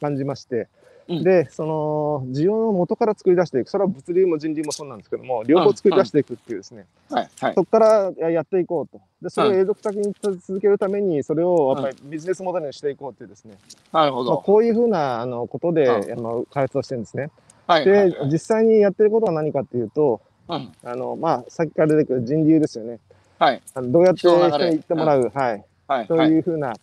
[0.00, 0.66] 感じまして、うん
[1.08, 7.28] で、その、需要の元から作り出していく、それは物流も人流もそうなんですけども、両方作り出していくっていうですね、はい。
[7.40, 7.54] はい。
[7.54, 9.00] そこからややっていこうと。
[9.22, 13.56] で、それを永続的に続けるために、それをやっぱりビジネスモデルにしていこうっていうですね、
[13.90, 14.36] まあ、なるほど。
[14.38, 17.30] こういうふうなあのことで、うんあの開発をしてるんですね。
[17.66, 17.86] はい。
[17.86, 18.16] で、はい。
[18.30, 20.72] 実際にやってることは何かっていうと、うん。
[20.84, 22.98] あの、まあ、さっきから出てくる人流ですよね。
[23.38, 23.62] はい。
[23.72, 25.64] あのどうやって人に行ってもらう、はい。
[25.86, 26.06] はい。
[26.06, 26.28] とはい。
[26.28, 26.74] いうふうな、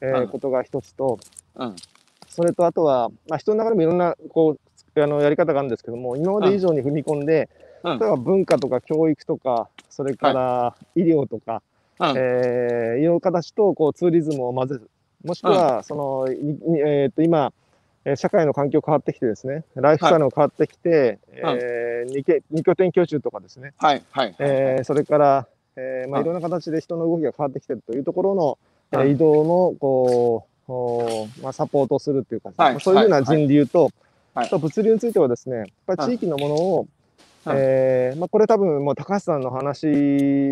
[0.00, 1.18] えーうんことが一つと、
[1.54, 1.76] うん。
[2.28, 4.56] それとあとは、まあ、人の中でもいろんなこ
[4.96, 11.62] うあのやり方があるんですけども、今まで以上に踏み込んで、うん例えば文化とか教育とか、それから医療とか、
[12.00, 12.14] うん。
[12.16, 14.90] えー、いう形とこうツーリズムを混ぜる。
[15.24, 17.52] もしくは、その、ににえーっと、今、
[18.04, 24.02] えー社会の環境変わってきてですね、ライフスタイルも変わってきて、えー二拠二拠点居住とかですね、はい。
[24.10, 24.34] はい。
[24.38, 28.58] えーそれから、えーまあ、うんいろんな形で人の動きが変わってきてるというところの、
[28.92, 30.46] えうんー移動のこ
[31.42, 33.92] まあ、サポートをするっていうか、はいまあそういうふうな人流と、はい
[34.34, 36.88] あと物流についてはですね、やっぱり地域のものを、うん
[37.56, 39.86] えーまあ、これ多分もう高橋さんの話、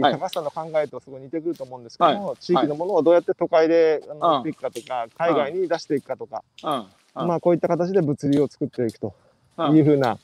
[0.00, 0.12] はい。
[0.12, 6.42] 高橋さんの考えとすごい似てくると思うんですけども、は地域のものをどうやって都会であのうん売っていくかとか、海外に出していくかとか、
[7.14, 9.14] まあ、こういった形で物流を作っていくと
[9.58, 9.76] うん。
[9.76, 10.18] いうふうな、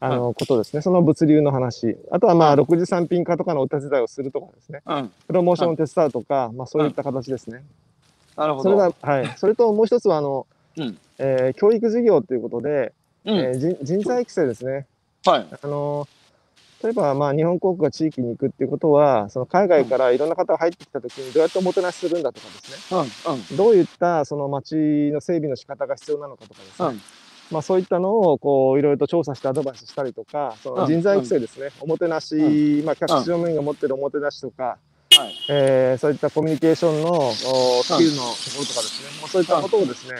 [0.00, 0.82] あのことですね。
[0.82, 1.96] その物流の話。
[2.12, 2.60] あとはまあ、うん。
[2.60, 4.82] 6次産品化とかのお手伝いをするとかですね。
[4.86, 5.12] うん。
[5.26, 7.64] プロモーションを手伝うとか、まあそういった形ですね。
[8.38, 8.70] なるほど。
[8.70, 9.26] それが、はい。
[9.36, 10.46] それともう一つは、あの、
[10.76, 12.92] うんえー教育事業ということで、
[13.24, 13.38] うん。
[13.38, 14.86] えー人人材育成ですね。
[15.24, 15.46] はい。
[15.62, 16.06] あの
[16.82, 22.98] 例えば、まあ、日本航空が地域に行くっていうことは、その海外からいろんな方が入ってきたときにどうやっておもてなしするんだとかですね。
[23.26, 23.34] うん。
[23.34, 23.56] うん。
[23.56, 24.76] どういったその街
[25.12, 26.88] の整備の仕方が必要なのかとかですね。
[26.88, 27.00] うん。
[27.50, 34.78] まあ、そういったのをこういろいろと調査してアドバイスしたりとか、その人材育成ですね、おもてなし、うまあ、客室乗務員が持ってるおもてなしとか、
[35.16, 35.34] はい。
[35.48, 40.16] えーそういったコミュニケーションのおスキルのところとかですね、まあ、そういったことをですね、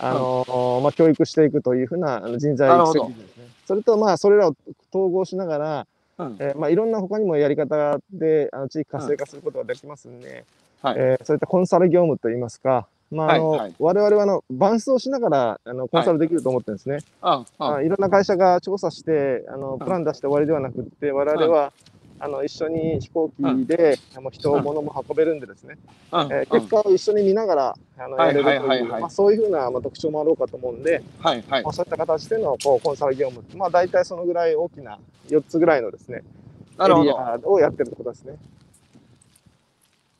[0.00, 3.48] あのまあ、教育していくというふうな人材育成ですね。
[3.66, 4.54] それと、まあ、それらを
[4.92, 5.86] 統合しながら、
[6.18, 6.36] うん。
[6.38, 10.44] えーまあ、いろんな他にもやり方であの地域活性化することができますんで、
[10.82, 16.98] はいえーそういったコンサル業務といいますか、まああのはいはい我々はあの伴走しながらあのコンサルできると思ってるんですね。
[17.22, 17.32] うん。
[17.32, 17.46] うん。
[17.58, 21.72] あいろんな会社が調査してあのプラン出して終わりではなくって、我々は、
[22.18, 25.76] あの一緒に飛行機で、あの人、うん物も運べるんでですね、
[26.12, 26.20] うん。
[26.32, 31.44] えー結果を一緒に見ながらあのはいやれるという、そういうふうな、まあ、特徴もあろうかと思うんで、はい。
[31.48, 31.70] はいま。
[31.70, 34.98] あ、そういった形でのこうコンサル業務、まあ、大体そのぐらい大きな
[35.28, 36.22] 4つぐらいのですね、
[36.76, 37.10] なるほど。
[37.10, 38.36] エリアをやってるってことですね。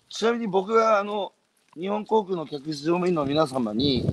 [0.08, 1.32] ちなみに僕があの
[1.74, 4.06] 日本航空の客室乗務員の皆様に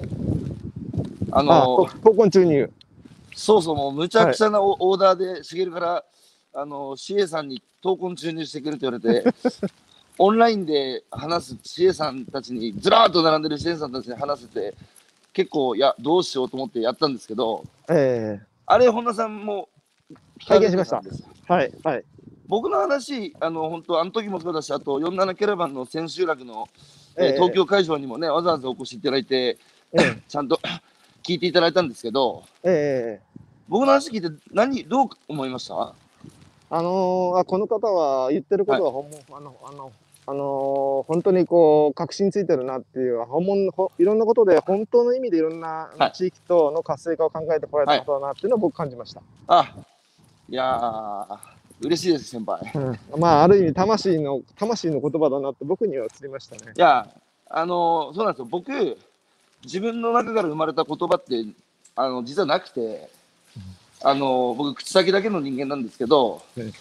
[1.32, 2.70] ああ、のと闘魂注入。
[3.36, 6.04] そうそう、もうむちゃくちゃなオ,、オーダーで、しげるから、
[6.54, 9.34] あの、シエさんに闘魂注入してくれって言われて、
[10.20, 14.76] オンラインで話すシエさんたちに、ずらーっと並んでるシエさんたちに話せて、
[15.34, 19.68] 結構、いや、どうしようと思ってやったんですけど、えあれ、本田さんも
[20.46, 21.02] 拝見しました。
[21.48, 22.04] はい、はい。
[22.48, 26.70] 僕の話、あの、本当あの時もそうだし、あと、47キャラバンの千秋楽の、
[27.16, 27.34] えーええ。
[27.34, 29.58] 東京会場にもね、わざわざお越しいただいて、
[29.94, 30.22] ええ。
[30.30, 30.60] ちゃんと
[31.24, 33.40] 聞いていただいたんですけど、ええ。
[33.68, 35.96] 僕の話聞いて何、どう思いました？
[36.76, 39.92] あのーあこの方は言ってることは本物、あの、あの、
[40.26, 49.22] あのー本当にこう、確信ついてるなっていう、本物ほいろんなことで、本当の意味でいろんなはい地域との活性化を考えてこられたことだなっていうのを僕感じました。
[49.48, 49.72] あ、
[50.50, 51.38] いやー、
[51.82, 52.60] 嬉しいです、先輩。
[52.74, 56.74] うんまあ、ある意味、魂の、魂の言葉だなって僕には映りましたね。
[56.76, 57.08] いや、
[57.50, 58.48] あのそうなんですよ。
[58.50, 58.98] 僕、
[59.64, 61.46] 自分の中から生まれた言葉って、
[61.96, 63.10] あの、実はなくて、
[64.04, 66.74] あの僕、口先だけの人間なんですけどうん、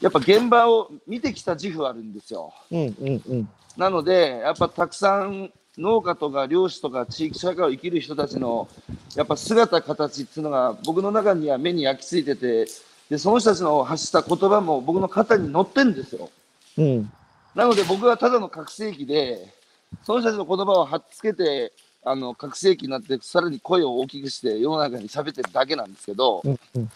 [0.00, 2.52] やっぱ現場を見てきた自負あるんですよ。
[2.70, 3.48] うん、うん、うん。
[3.76, 8.68] なので、やっぱたくさん農家とか漁師とか地域社会を生きる人たちの
[9.14, 12.66] やっぱ姿、形っていうのが僕の中には目に焼き付いてて、
[13.10, 16.30] でその人たちの発した言葉も僕の肩に乗ってるんですよ。
[16.78, 17.12] うん、
[17.54, 19.54] なので僕はただの覚醒器で、
[20.02, 21.72] その人たちの言葉をはっつけて、
[22.08, 26.90] あの覚醒器になって、さらに声を大きくして世の中に喋ってるだけなんですけど、うん、うん。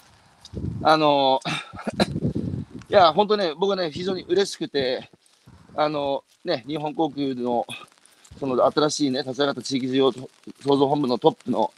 [0.85, 1.41] あの
[2.89, 5.11] いや、本当ね、僕はね、非常に嬉しくて、
[5.75, 7.67] あのね、日本航空の
[8.39, 10.29] その新しいね、立ち上がった地域事業創
[10.77, 11.73] 造本部のトップの、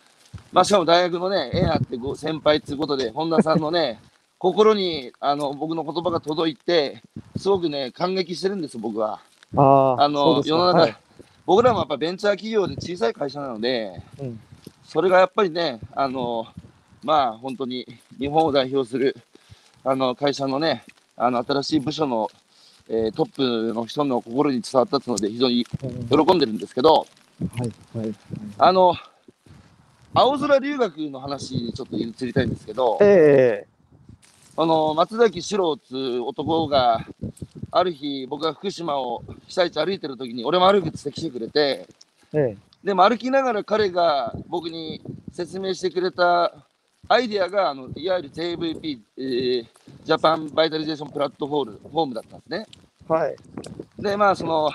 [0.53, 3.99] まあ、しかも大学のね、エアってご先輩ということで、本田さんのね、
[4.37, 7.03] 心にあの僕の言葉が届いて、
[7.39, 9.21] すごくね、感激してるんです、僕は。
[9.57, 10.97] ああ、あの世の中、はい
[11.45, 14.41] 僕らもやっぱベンチャー企業で小さい会社なので、うん。
[14.85, 16.47] それがやっぱりね、あの
[17.03, 17.87] まあ本当に
[18.19, 19.17] 日本を代表する
[19.85, 20.85] あの会社のね、
[21.17, 22.31] あの新しい部署の、
[22.89, 26.27] えートップの人の心に伝わったので、非常にうん。
[26.27, 27.07] 喜んでるんですけど、
[27.57, 28.15] はい、はい。
[28.59, 28.95] あの
[30.15, 33.67] 青空留学の話にちょっと移りたいんですけど、え
[34.57, 37.07] あの松崎史郎っていう男が、
[37.71, 41.87] ある日、僕が福島を被災地歩いてる時に、俺も歩くって来てくれて、
[42.35, 45.01] ええでも歩きながら彼が僕に
[45.33, 46.53] 説明してくれた
[47.09, 49.67] アイデアがあのいわゆる JVP、えー
[50.03, 52.67] ジャパンバイタリゼーションプラットフォームフォームだったんですね。
[53.09, 53.37] えはい。
[54.01, 54.69] で、まあ、その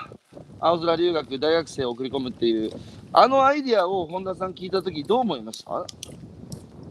[0.58, 2.70] 青空留学、大学生を送り込むっていう、
[3.12, 5.84] あのアイデアを本田さん聞いたとき、どう思いました？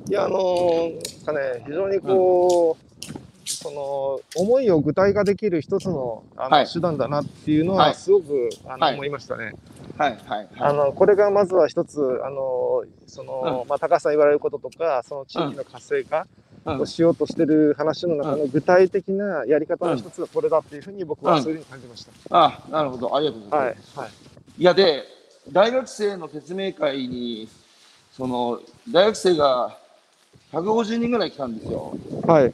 [0.10, 9.54] いや、あのーかね、非常にこう、その、思いを具体化できる一つのあの、はい手段だなっていうのはいは、すごく、あのはい思いましたね。
[9.98, 10.48] はいはいはい。
[10.60, 16.28] あの、これがまずは一つ、あの、その、まあ、高橋さん言われることとか、その地域の活性化
[16.66, 22.12] うんをしようとしてる話の中の具体的なやり方の一つがこれだっていうふうに僕はそういうふうに感じました。
[22.30, 24.10] あなるほど、ありがとうございはいます。、はい。
[24.58, 25.04] いや、で、
[25.50, 27.48] 大学生の説明会に、
[28.12, 28.60] その
[28.92, 29.78] 大学生が
[30.52, 31.96] 150人ぐらい来たんですよ。
[32.26, 32.54] はい。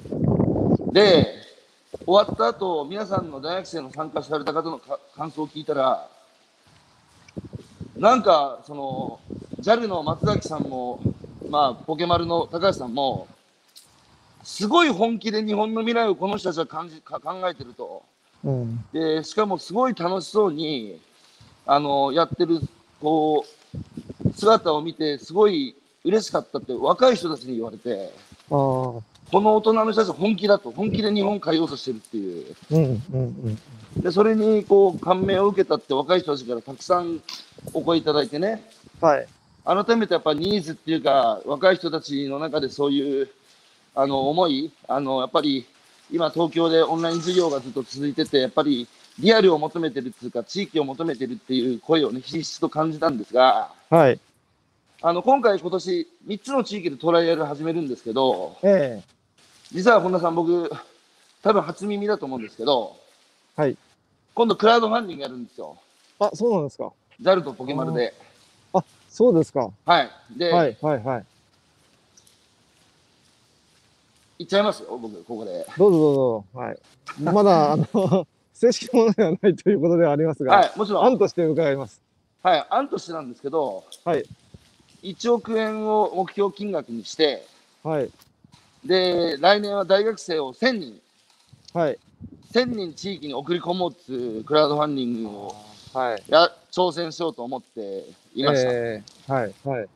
[0.94, 1.44] で、
[2.06, 6.08] 終わった後、皆さんの大学生の参加された方のか感想を聞いたら、
[7.98, 9.20] なんか、その、
[9.62, 11.00] JAL の松崎さんも、
[11.50, 13.28] まあ、ポケマルの高橋さんも、
[14.44, 18.04] すごい本気で日本の未来をこの人たちは感じか考えてると。
[18.44, 18.84] うん。
[18.92, 21.00] で、しかもすごい楽しそうに、
[21.66, 22.60] あの、やってる、
[23.00, 23.46] こ
[24.26, 28.12] う、姿を見て、すごい嬉しかったって若い人たちに言われて。
[28.50, 29.02] こ
[29.42, 32.56] の大人の人たちは本気だと、本気で日本変えようとしてるっていう。
[32.72, 33.02] うん、うん、
[33.96, 34.02] うん。
[34.02, 37.20] で、それにこう感銘を受けたって若い人たちからたくさん
[37.74, 38.64] お声いただいてね、
[39.02, 39.28] はい。
[39.66, 43.30] 改めてやっぱニーズっていうか、若い人たちの中でそういう
[43.96, 45.66] あの思い、あのやっぱり
[46.12, 48.88] 今、東京でオンライン授業がずっと続いてて、やっぱり
[49.20, 54.20] リアルを求めてるっていうか、地域を求めてるっていう声をね、ひしひしと感じたんですが、はい。
[55.06, 59.14] あの今回、今年3つの地域でトライアル始めるんですけど、ええ
[59.70, 60.72] 実は本田さん、僕、
[61.42, 62.96] 多分初耳だと思うんですけど、
[63.58, 63.76] はい。
[64.34, 65.76] 今度クラウドファンディングやるんですよ。
[66.20, 66.94] あ、そうなんですか。
[67.22, 68.14] JAL とポケマルで。
[68.72, 69.72] あ、そうですか。
[69.86, 70.10] はい。
[70.38, 71.26] で、はい、はい、はい。
[74.40, 75.66] 行っちゃいますよ、僕、ここで。
[75.78, 76.46] どうぞどうぞ。
[76.54, 76.80] はい。
[77.20, 81.06] まだ、あの、正式なものではないということではありますが、はい、もちろん。
[81.08, 82.02] 案として伺います。
[82.42, 84.24] はい、案としてなんですけど、はい。
[85.04, 87.46] 1億円を目標金額にして、
[87.84, 88.10] はい。
[88.86, 91.02] で、来年は大学生を1000人、
[91.74, 92.00] はい。
[92.54, 95.56] 1000人地域に送り込もうっていうクラウドファンディングを
[95.94, 96.24] はい。
[96.28, 98.72] や挑戦しようと思っていました。
[98.72, 99.54] えーはい。
[99.64, 99.88] はい。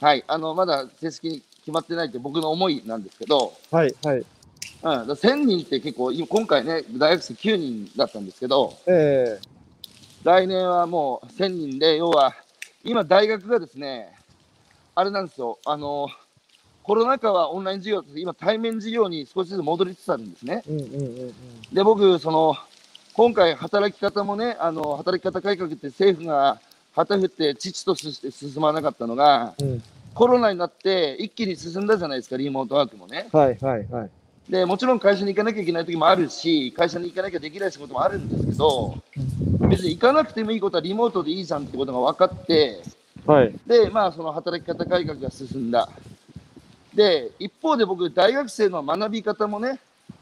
[0.00, 4.16] はい、あの、まだ正式に決決まってないって僕の思いなんですけど、はい、はい。
[4.16, 4.24] うん、
[4.82, 9.38] だから1000人って結構、今今回ね、大学生9人だったんですけど、え
[10.24, 12.34] 来年はもう1000人で、要は、
[12.84, 14.17] 今大学がですね、
[14.98, 16.08] あれなんですよ、あの、
[16.82, 20.64] コロナ禍はオンライン授業今対面授業に少しずつ戻りつつあるんですね。
[20.68, 21.34] えうんうんうんうん。
[21.72, 22.56] で、僕、その、
[23.12, 26.60] 今回働き方もね、あの、働き方改革って政府が
[26.96, 29.82] 旗振って父として進まなかったのが、うん。
[30.14, 33.28] コロナになって一気に進んだじゃないですか、リモートワークもね。
[33.30, 34.10] はい、はい、はい。
[34.50, 38.98] で、もちろん会社に行かなきゃいけない時もあるし、会社に行かなきゃできない仕事もあるんですけど、
[39.68, 42.82] 別に行かなくてもいいことはリモートでいいじゃんってことが分かって、
[43.28, 43.54] はい。
[43.66, 45.90] で、まあ、その働き方改革が進んだ。
[46.94, 49.78] で、一方で僕、大学生の学び方もね、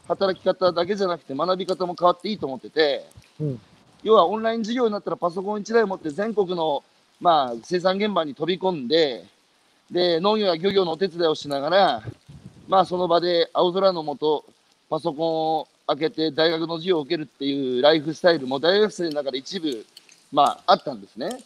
[0.09, 3.07] 働き方だけじゃなくて学び方も変わっていいと思ってて、
[3.41, 3.61] うん。
[4.03, 6.83] 要はオンライン授業になったらパソコン1台持って全国の、
[7.21, 9.25] まあ、生産現場に飛び込んで、
[9.89, 12.03] で、農業や漁業のお手伝いをしながら、
[12.67, 14.45] まあ、その場で青空の下、
[14.91, 15.29] パソコン
[15.61, 19.87] を開けて大学の授業を受けるっていうライフスタイルも大学生の中で一部、
[20.33, 21.39] まあ、あったんですね。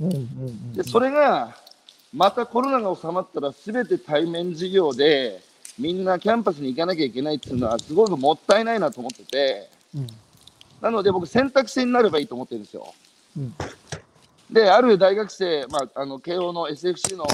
[0.00, 1.56] で、それが、
[2.12, 5.40] またコロナが収まったら全て対面授業で、
[5.78, 10.06] みんなキャンパスに行かなきゃいけないっていうのはすごくもったいないなと思ってて、うん。
[10.80, 12.94] なので僕選択制になればいいと思ってるんですよ。
[13.36, 13.54] うん
[14.50, 17.26] で、ある大学生、まあ、あの慶応の SFC の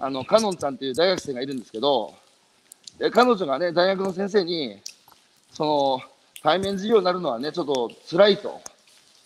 [0.00, 2.12] あのカノンさんっていう大学生がいるんですけど、
[2.98, 4.80] で彼女がね、大学の先生に、
[5.52, 6.00] その
[6.42, 8.60] 対面授業になるのはね、ちょっと辛いと、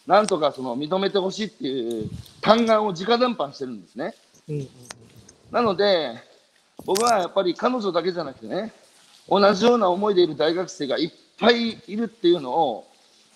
[0.08, 4.14] なんとかその認めてほしいっていう嘆願を直談判してるんですね。
[4.48, 4.60] うん。
[4.60, 4.68] うん。
[5.52, 6.14] なので、
[6.86, 8.72] 僕はやっぱり彼女だけじゃなくてね、
[9.28, 12.88] 同じような思いでいる大学生がいっぱいいるっていうのを、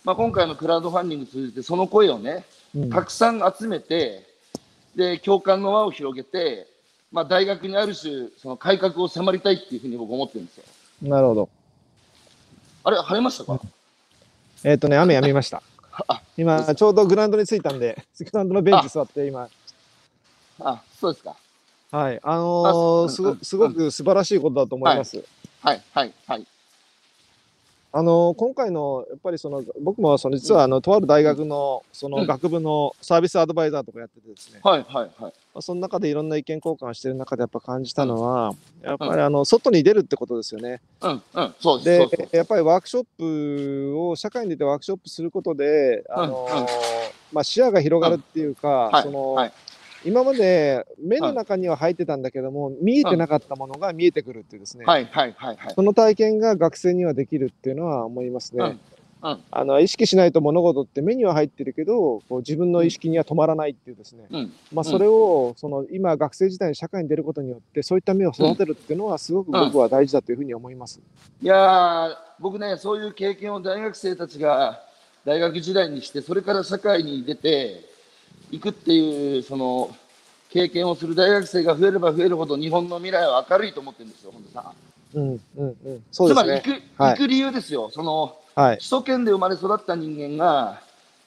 [0.03, 4.27] まあ、今回のクラウドファンディング通じて、その声をね、うんたくさん集めて、
[4.97, 6.67] で、共感の輪を広げて、
[7.13, 10.65] まあ、大学にある種、その改革を迫りたいっていうふうに僕思ってるんですよ。
[11.03, 11.51] なるほど。
[12.85, 13.61] あれ、晴れましたか、
[14.65, 15.63] えっ、とね、雨やみました。
[16.09, 19.49] あ、今、ちょうどグラウンドに着いたんで、グラウンドのベンチ座って今、
[20.61, 21.37] あ、そうですか。
[21.91, 25.23] はい、あのあー、すごすごく素晴らしいことだと思います。
[25.61, 26.47] はい、はい、はい。
[27.95, 35.11] あのー今回のやっぱりその僕もその実はあのとある大学のそうんの学部のサービスアドバイザーとかやっててですね、はい、はい、はい。
[35.21, 40.81] まあその中でいろんな意見交換してる中でやっぱ感じたのは、やっぱりあの外に出るってことですよね。
[41.03, 42.17] うん、うん、そうです。
[42.31, 46.49] でやっぱりワークショップを社会に出てワークショップすることで、あの
[47.31, 49.53] まあ、視野が広がるっていうか、はいそのはい
[50.05, 55.75] 今まで目の中には入ってたんだけども、見えてなかったものが見えてくるっていうですね、はい、はい、はい、はい。
[55.75, 58.65] その体験が学生にはできるっていうのは思いますね。
[58.65, 58.81] うん
[59.23, 59.41] うん。
[59.51, 71.01] あの意識しないと物事って目には入ってるけどこう自分の意識には止まらないっていうですね、うん、まあ、それをその今学生時代に社会に出ることによってそういった目を育てるっていうのはすごく僕は大事だというふうに思います。
[71.41, 74.83] いやー、僕ね、そういう経験を大学生たちが
[75.25, 77.92] 大学時代にして、それから社会に出て
[78.53, 79.91] いくっていう、その
[80.51, 84.73] 経験をする大学生が増えれば増えるほど、日本の未来は明るいと思ってるんですよ、本当さ
[85.15, 86.53] うんうんうん、そうつですね。
[86.53, 88.77] まり行く、はい行く理由ですよ、そのはい。
[88.79, 90.81] 首都圏で生まれ育った人間が、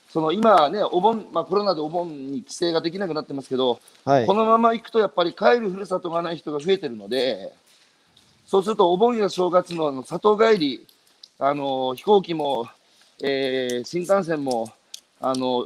[0.10, 4.34] その今はね、お盆、まあ、コロナでお盆に帰省ができなくなってますけど、はいこ。
[4.34, 7.52] のまま行くとやっぱり帰るふるさとがない人が増えてるので、
[8.46, 10.88] そうするとお盆や正月のあの里帰り、
[11.40, 12.68] あの飛行機も、
[13.22, 14.72] えー新幹線も、
[15.20, 15.66] あの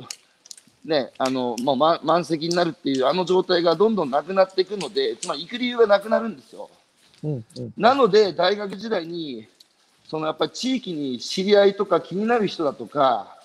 [0.86, 6.70] ね、あのもう、ま、満席になるっていうあの状態がどんどんなくなっていくので、つまり行く理由がなくなるんですよ。
[7.24, 9.48] うんうんなので、大学時代に、
[10.08, 13.36] そのやっぱり地域に知り合いとか気になる人だとか、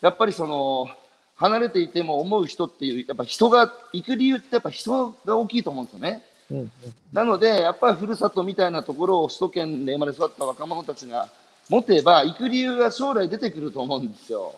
[0.00, 0.88] やっぱりその、
[1.36, 6.22] 離れていても思う人っていう、やっぱ人が、行く理由ってやっぱ人が大きいと思うんですよね。
[6.50, 6.70] うんうん
[7.12, 11.28] なので、やっぱりふるさとみたいなところを首都圏で生まれ育った若者たちが
[11.68, 14.54] 持てば、行く理由が将来出てくると思うんですよ。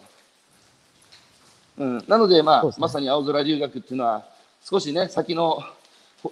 [1.80, 2.72] うん、なので、まあね。
[2.76, 4.22] まさに青空留学っていうのは、
[4.62, 5.62] 少しね、先の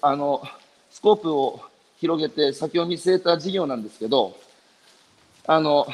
[0.02, 0.42] あの
[0.90, 1.62] スコープを
[1.98, 4.36] 広げて、先を見据えた事業なんですけど、
[5.46, 5.86] あの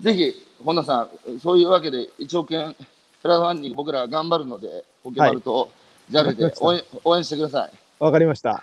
[0.00, 2.74] ぜひ、本田さん、そういうわけで1億円
[3.22, 5.70] クラウドファンディング、僕ら頑張るので、ポケマルと
[6.10, 7.72] JAL で応援応援してください。
[8.00, 8.60] わかりました。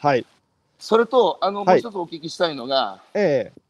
[0.00, 0.26] はい。
[0.80, 3.60] それと、あの、もうはい一つお聞きしたいのが、ええ。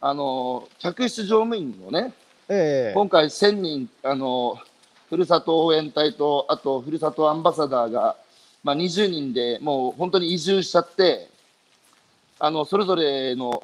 [0.00, 2.12] あの、客室乗務員のね、
[2.48, 2.94] ええ。
[2.94, 4.60] 今回1000人、あの、
[5.14, 8.16] ふるさと応援隊と、あと、ふるさとアンバサダーが、
[8.64, 11.28] まあ、20人でもう本当に移住しちゃって、
[12.40, 13.62] あの、それぞれの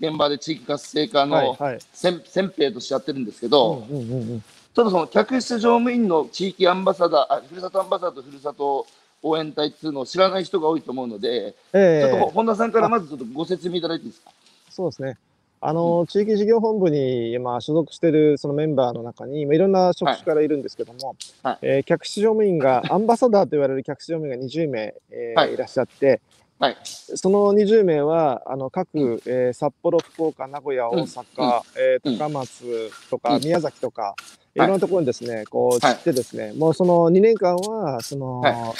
[0.00, 1.78] 現場で地域活性化はいのはい。
[1.92, 4.44] 先先兵としてやってるんですけど、うんうんうんうん
[4.74, 8.86] ちょっとその客室乗務員の地域アンバサダー、あふるさとアンバサダーとふるさと
[9.22, 14.30] 応援隊っていうのを知らない人が多いと思うので、ええちょっと本田さんからまずちょっとご説明いただいていいですか？
[14.70, 15.16] そうですね。
[15.60, 25.54] あの、地域事業本部に今所属しているそのメンバーの中に、まあいろんな職種からいるんですけども、はいえー客室乗務員が、アンバサダーと言われる客室乗務員が20名、えーはい。
[25.54, 26.20] い、らっしゃって、
[26.60, 26.76] はい。
[26.84, 32.18] その20名は、あの各、えー札幌、福岡、名古屋、大阪、えーうん。
[32.18, 33.42] 高松とか、うん。
[33.42, 34.14] 宮崎とか、
[34.54, 34.68] いはい。
[34.68, 35.94] ろんなところにですね、こう、はい。
[35.94, 38.74] 散ってですね、もうその2年間は、その、は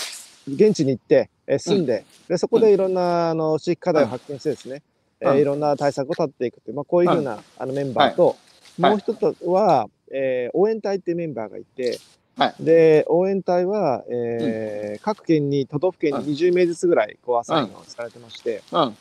[0.48, 4.82] 現地に行って、えー住んで、で、そこでいろんな、あの、地域課題を発見してですね、うん
[5.20, 8.36] えーいろんな対策を立っていくという、まあ、こういうふうな、あのメンバーと、
[8.80, 8.90] はい。
[8.92, 11.98] もう一つは、えー応援隊っていうメンバーがいて、
[12.36, 12.64] はい。
[12.64, 18.94] で、応援隊は、えー各県に、都道府県に20名ずつぐらい、こう、アサインをされてまして、うん、うん、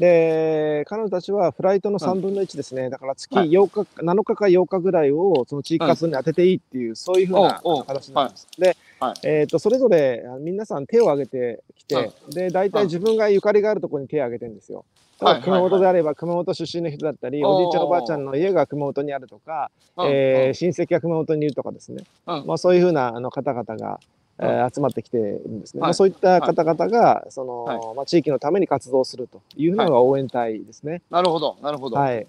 [0.00, 3.50] で、彼女たちはフライトの3分の1ですね、だから月はい。
[3.50, 8.48] 8日、7日か8日ぐらいを、その地域活動に当てていいっていう、そういうふうな形になるんです。
[8.58, 9.14] で、はい。
[9.24, 14.86] えっ、と、それぞれ、あ皆さん手を挙げてきて、で、大体自分がゆかりがあるところに手を挙げてるんですよ。
[15.20, 15.34] はい。
[15.34, 20.06] はい熊本であれば熊本出身の人だったり、おじいちゃんおばあちゃんの家が熊本にあるとか、うん。
[20.08, 22.46] えー親戚が熊本にいるとかですね、うん。
[22.46, 24.00] まあ、そういうふうなあの方々が、
[24.42, 31.02] えー集まってきているんですね、はいまあ、そういった方々がその、はいまあ、地域のために活動するというのが応援隊ですね。
[31.10, 31.96] なるほど、なるほど。
[31.96, 32.26] はい、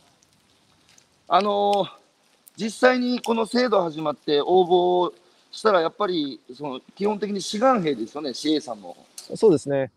[1.27, 2.01] あのー
[2.57, 5.13] 実際にこの制度始まって応募
[5.51, 8.97] したら、やっぱりその基本的に志願兵ですよね、CA さんも。
[9.35, 9.89] そうですね。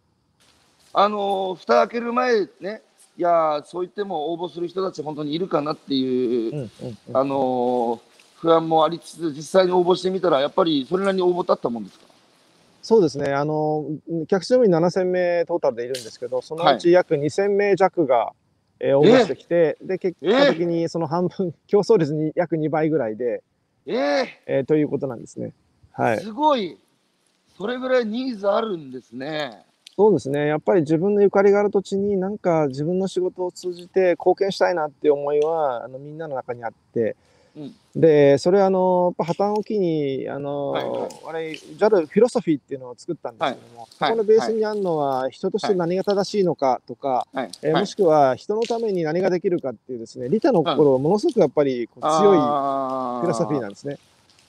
[0.93, 2.83] あのー蓋開ける前ね、
[3.19, 6.71] いやーそう言っても応募する人たち、本当にいるかなっていう、うんうん
[7.09, 8.14] うんあのー
[8.45, 12.05] 不安もありつつ、実際に応募してみたら、やっぱりそれなりに応募立ったもんですか？
[12.83, 13.33] そうですね。
[13.33, 13.87] あの、
[14.29, 18.33] 客室乗務員7000名トータルでいるんですけど、そのうち約2000名弱が、
[18.79, 23.43] えー応募してきて、で、結果的にその半分、 競争率に約2倍ぐらいで、
[23.87, 23.95] え？
[23.95, 25.53] ええーということなんですね。
[25.93, 26.19] はい。
[26.19, 26.77] すごい、
[27.57, 29.63] それぐらいニーズあるんですね。
[29.97, 30.49] そうですね。
[30.49, 37.15] やっぱり自分のゆかりがある土地になんか自分の仕事を通じて貢献したいなっていう思いは、あのみんなの中にあって、うん
[37.97, 41.11] で、それあの、破綻を機に、あの、はいはい。
[41.29, 47.37] あれ、JAL フィロソフィーっていうのを作ったんですけども、そこのベースにあるのは、人として何が正しいのかとか、はい。
[47.37, 47.51] はい。
[47.63, 53.99] えーもしくは人のために何ができるかっていうですね、利他の心をものすごくやっぱりこう強いあフィロソフィーなんんですね。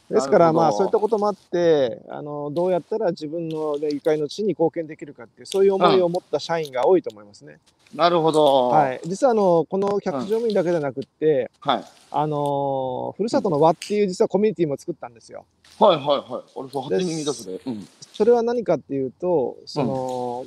[0.09, 7.59] ですから、まあ、そういったこともあって、あの、どうやったら自分のねゆかりの地に貢献できるかっていう、そういう思いを持った社員が多いと思いますね。
[7.93, 8.69] なるほど。
[8.69, 9.01] はい。
[9.05, 11.83] 実は、あの、この客乗務員だけじゃなくって、はい。
[12.11, 15.45] あの、ふるさとの輪っていう実はコミュニティも作ったんですよ。
[15.79, 16.51] はいはいはい。
[16.55, 17.59] 俺、そう、初耳だ、それ。
[17.65, 17.87] うん。
[18.13, 20.45] それは何かっていうと、その、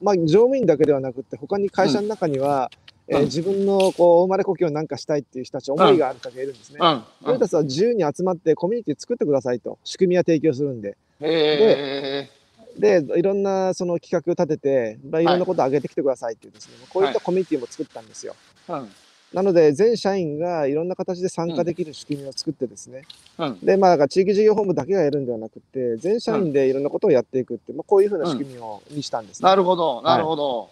[0.00, 2.70] まあ、乗務員だけではなくって、他に会社の中には、
[3.12, 6.78] えーうん自分のこう生まれ故郷を何かしたいっていう人たち、思いがある方がいるんですね。
[6.80, 7.04] うん。
[7.24, 10.96] そういう人たちは自由に集まってコミュニティ作ってくださいと、仕組みは提供するんで。
[11.20, 12.28] へ
[12.76, 18.34] で、いろんなその企画を立てて、まあ、いろんなことを上げてきてくださいっていうですね、こういったコミュニティも作ったんですよ。
[18.68, 18.72] え。
[18.72, 18.88] うん。
[19.32, 23.02] なので、全社員がいろんな形で参加できる仕組みを作ってですね、
[23.38, 23.58] うん。
[23.60, 29.48] で、まあ、だから地域事業本部だけがやるんではなくて、全社員でいろんなことをやっていくってまあ、こういうふうな仕組みを、にしたんですね。
[29.48, 30.70] なるほど、なるほど。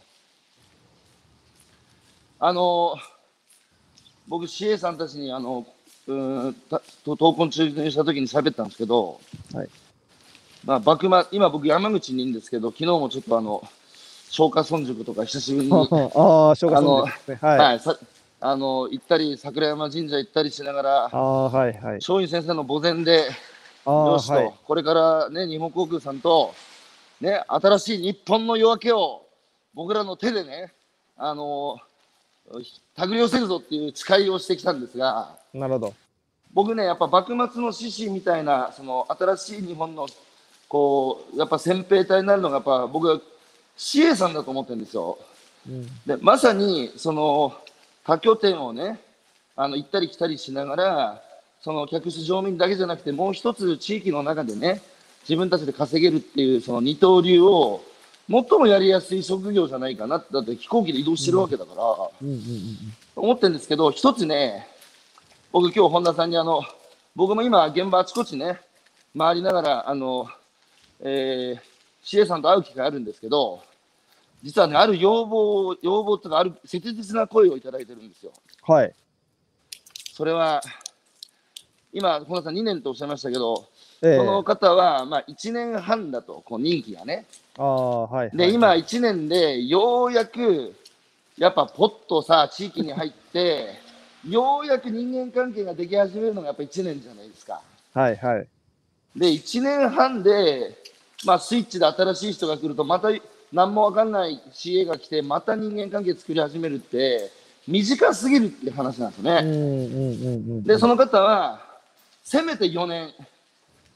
[2.43, 2.97] あの、
[4.27, 5.67] 僕、CA さんたちに、あの、
[6.07, 9.21] うーん、たと闘魂中にした時に喋ったんですけど、
[9.53, 9.69] はい
[10.65, 13.63] まあ、幕末、今僕山口にいるんですけど、昨日もちょっとあの、
[14.31, 15.73] 松下村塾とか久しぶりに、
[16.15, 17.39] ああ、正月のですね。
[17.43, 17.59] はい。
[17.59, 17.99] はい、さ
[18.43, 21.95] あの、行ったり、桜山神社行ったりしながらあ、あ、はい、はい。
[21.97, 23.27] 松陰先生の墓前で、
[23.87, 24.55] よしと、はい。
[24.65, 26.55] これからね、日本航空さんと、
[27.21, 29.27] ね、新しい日本の夜明けを
[29.75, 30.73] 僕らの手でね、
[31.19, 31.79] あの、
[32.97, 35.95] 手繰り寄せるぞっていう誓いをしてきたんですが、なるほど。
[36.53, 40.09] 僕ね、やっぱ幕末の志士みたいな、その新しい日本の、
[40.69, 43.21] こう、やっぱ先兵隊になるのが、やっぱ僕は
[43.79, 45.19] CA さんだと思ってるんですよ。
[45.69, 45.87] うん。
[46.07, 47.55] で、まさに、その、
[48.05, 49.01] 他拠点をね、
[49.55, 51.23] あの、行ったり来たりしながら、
[51.63, 54.83] その客室乗務員だけじゃなくて、もう一つ地域の中でね、
[55.23, 57.83] 自分たちで稼げるっていう、その二刀流を、
[58.31, 61.83] 最もやりやすい職業じゃないかなって、だって飛行機で移動してるわけだから、
[62.23, 62.77] うんうんうん
[63.17, 64.67] 思ってるんですけど、一つね、
[65.53, 66.63] 僕今日本田さんにあの、
[67.15, 68.61] 僕も今現場あちこちね、
[69.19, 70.27] 回りながら、あの、
[71.01, 71.61] えー、
[72.05, 73.63] CA さんと会う機会あるんですけど、
[74.43, 78.33] 実はね、ある要望、要望とか、ある切実な声をいただいてるんですよ。
[78.69, 78.75] うん。
[78.75, 78.95] はい。
[80.15, 80.63] それは、
[81.93, 83.67] 今、本田さん2年とおっしゃいましたけど、
[84.03, 87.27] ええこの方は、まあ、1年半だと、こう任期がね。
[87.61, 88.31] ああ、はい。
[88.35, 90.75] で、はい今、1年で、ようやく、
[91.37, 93.75] やっぱポッとさ、地域に入って、
[94.27, 97.61] ようやく人間関係ができ始めるのがやっぱ1年じゃないですか。
[97.93, 98.49] はい、はい。
[99.15, 100.75] で、1年半で、
[101.27, 103.09] まあ、スイッチで新しい人が来ると、また
[103.53, 107.31] 何も分かんない CA が来て、また人間関係作り始めるって、
[107.69, 109.41] 短すぎるっていう話なんですよね。
[109.43, 110.63] うんうんうんうん。
[110.63, 111.61] で、その方は、
[112.25, 113.13] せめて4年、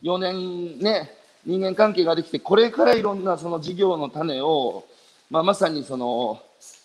[0.03, 4.85] 4年ね、人間関係ができて、これからいろんなその事業の種を、
[5.31, 6.41] まあ、まさにその、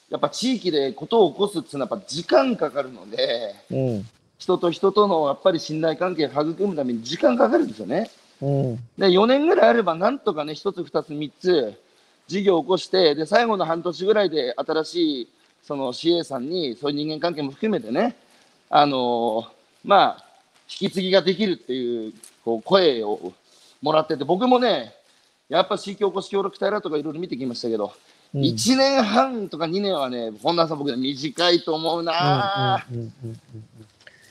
[0.09, 4.09] やっぱ地域でことを起こすっていうのはやっぱ時間かかるので、うん。
[4.37, 8.09] 人と人とのやっぱり信頼関係を育むために時間かかるんですよね。
[8.41, 8.75] うん。
[8.97, 11.73] で、4年ぐらいあれば、なんとかね、1つ、2つ、3つ、
[12.27, 15.29] 事業を起こして、で、最後の半年ぐらいで新しい、
[15.63, 18.15] その CA さんに、そういう人間関係も含めてね、
[18.69, 19.47] あのー
[19.83, 20.25] まあ、
[20.69, 23.33] 引き継ぎができるっていう、こう、声を
[23.81, 24.93] もらってて、僕もね、
[25.47, 27.85] やっぱ地域おこし協力隊らとかいろいろ見てきましたけど、
[28.33, 33.39] うん1年半とか2年はね、本田さん僕ね、短いと思うな、うんうんうんうん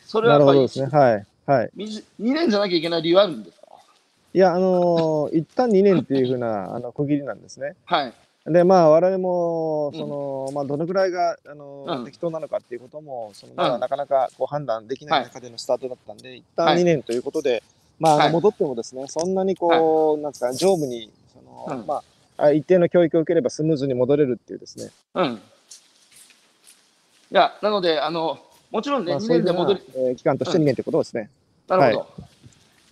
[0.06, 0.86] それはやっぱり、なるほどですね。
[0.86, 1.26] はい。
[1.46, 1.70] はい。
[1.74, 3.66] みじ2年じゃなきゃいけない理由あるんですか？
[4.32, 7.74] いや、あのー一旦2年っていうふうな、 あの、区切りなんですね。
[7.84, 8.12] はい。
[8.46, 17.62] で、まあ、我々も、その、まあ、どのぐらいが、あのーうん適当なのかっていうことも、その、まうんだなかなか、こう、判断できないはい中でのスタートだったんで、一旦はい2年ということで、
[17.98, 22.02] まあ、はい戻ってもですね、そんなにこう、なんですか、常務に、その、うんま
[22.36, 24.90] あ、あ一定の教育を受ければスムーズに戻れるっていうですね。
[25.14, 25.26] うん。
[25.34, 25.40] い
[27.30, 28.38] や、なので、あの、
[28.70, 31.30] もちろんね、まあ、2そういうような年で戻り、えー期間として2年ってことですね。
[31.66, 32.24] なるほど。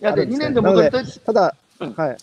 [0.01, 1.05] い、や、で、2ですね年で戻りたい。
[1.05, 2.17] ただ、うんはい。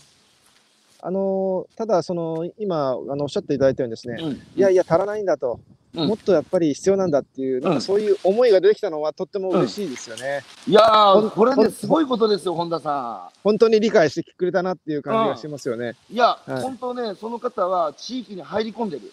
[1.01, 5.61] あのーただ、その、今、あの、おっしゃっていただいたようにですね、うんいやいや、足らないんだと、
[5.95, 10.43] うんもっとやっぱり必要なんだっていう、なんうんかそういう思いが出てきたのはとっても嬉しいですよね。
[10.67, 15.95] いやー、これね、すごいことですよ、本田さ本当に理解してくれたなっていう感じがしますよね。
[16.11, 16.15] ん。
[16.15, 19.13] いや、はい本当ね、その方は地域に入り込んでる。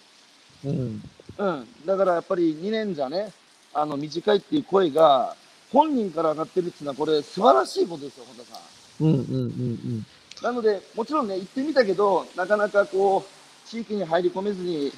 [0.66, 1.04] うん。
[1.38, 1.68] うん。
[1.86, 3.32] だからやっぱり2年じゃね、
[3.74, 5.36] あの、短いっていう声が、
[5.72, 8.60] 本人から上がってるっていうのは、これ、素晴らしいことですよ、本田さ
[9.04, 9.06] ん。
[9.06, 10.06] うんうんうん
[10.42, 14.92] なので、もちろんね、行ってみたけど、なかなかこう、地域に入り込めずに、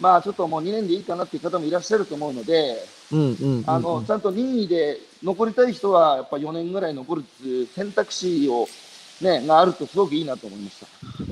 [0.00, 2.76] まあちょっともう2年でいいかなっていう方もいらっしゃると思うので、
[3.12, 3.18] うん。
[3.18, 3.64] うんうんうん。
[3.66, 8.66] あの、ちゃんと任意で残りたい人は、やっぱ4年ぐらい残るっていう選択肢を、
[9.20, 10.86] ね、があるとすごくいいなと思いました。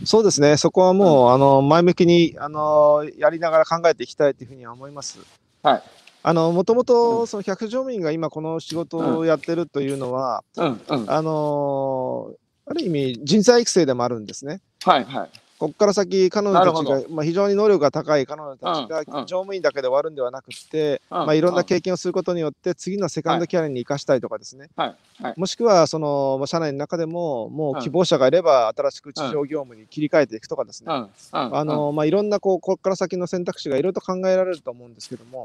[0.07, 0.57] そうですね。
[0.57, 5.19] そこはもう、あの、前向きに、あの、やりながら考えていきたいというふうには思います。
[5.63, 5.83] はい。
[6.23, 11.11] あの、もともうと、その百条民が今この仕事をやってるというのは、うん、うん。
[11.11, 12.31] あの
[12.67, 14.61] ある意味人材育成でもあるんですね。
[14.85, 15.31] はい、はい。
[15.59, 21.19] ここから先、彼女たちなが、まあ、非常に能力が高い彼女たちが乗務員だけで終わるんではなくて、うん。
[21.19, 25.35] まあ、いろんな経験をすることによって、次のセカンドキャリアに生かしたいとかですね、はい、はい。
[25.37, 27.81] もしくはそのまあ社内の中でも、もううん。
[27.81, 30.91] 希望者がいれば、新しく地上業務に切り替えていくとかですね。
[31.31, 35.45] あのまあ、いろんなこうここから先の選択肢がいろいろと考えられると思うんですけども、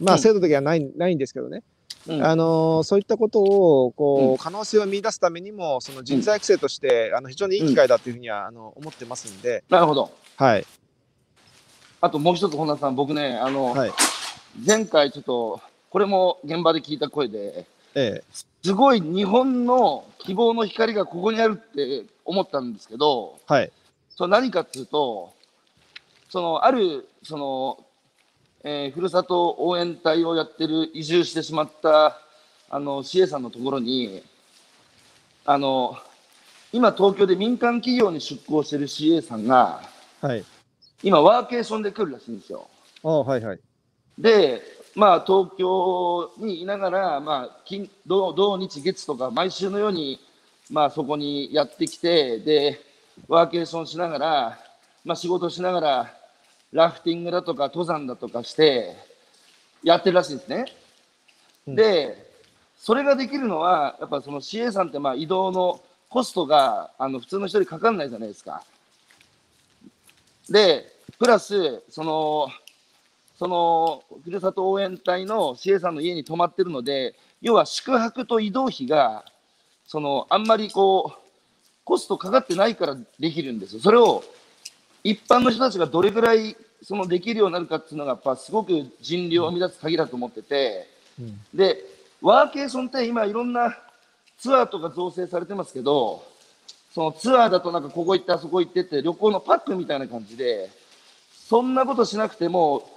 [0.00, 0.20] まあ、うん。
[0.20, 1.62] 制度的にはないないんですけどね、
[2.08, 10.10] うん、あのそういったことをこう、うん可能性を見出すためにも、その人材育成として、あの非常にいい機会だというふうには、あの思ってますんで、なるほど。
[10.36, 10.66] はい。
[12.00, 13.92] あともう一つ、本田さん、僕ね、あの、はい。
[14.64, 18.24] 前回ちょっと、これも現場で聞いた声で、ええ。
[18.62, 23.72] すごい日本の希望の光がここにあるって思ったんですけど、はい。
[24.10, 25.32] それ何かっていうと、
[26.28, 27.85] そのあるその、
[28.68, 32.18] えーふるさと応援隊をやってる移住してしまった
[32.68, 34.24] あの CA さんのところに、
[35.44, 35.96] あの
[36.72, 39.82] 今、東京で民間企業に出向してる CA さんが、
[40.20, 40.44] はい。
[41.00, 42.68] 今、ワーケーションで来るらしいんですよ。
[43.04, 43.60] ああ、はいはい。
[44.18, 44.60] で、
[44.96, 50.18] まあ、東京にいながら、まあ、金土土日月とか毎週のように、
[50.72, 52.80] まあ、そこにやってきてで
[53.28, 54.58] ワーケーションしながら、
[55.04, 56.15] まあ、仕事しながら
[56.72, 58.96] ラフティングだとか登山だとかして
[59.82, 60.64] やってるらしいんですね。
[61.66, 62.24] うんで
[62.78, 68.62] それができるのはやっぱその CA さんってまあ移動のコストがあの普通の人にかかんないじゃないですか。
[70.50, 70.84] で
[71.18, 72.48] プラスその
[73.38, 79.24] そのふるさと応援隊の CA さんの家に泊まってるので、要は宿泊と移動費が、
[79.86, 81.20] そのあんまりこう、
[81.84, 83.80] コストかかってないからできるんですよ。
[83.80, 84.24] それを
[85.10, 90.88] 一般の人たちがどれぐらいそのできるようになるかっていうのが、やっぱすごく人流を生み出す鍵だと思ってて、
[91.18, 91.78] うんで、
[92.20, 93.76] ワーケーションって今いろんな
[94.38, 96.24] ツアーとか造成されてますけど、
[96.92, 100.70] そのツアーだとなんかここ行ってあそこ行ってって旅行のパックみたいな感じで、
[101.48, 102.88] そんなことしなくても、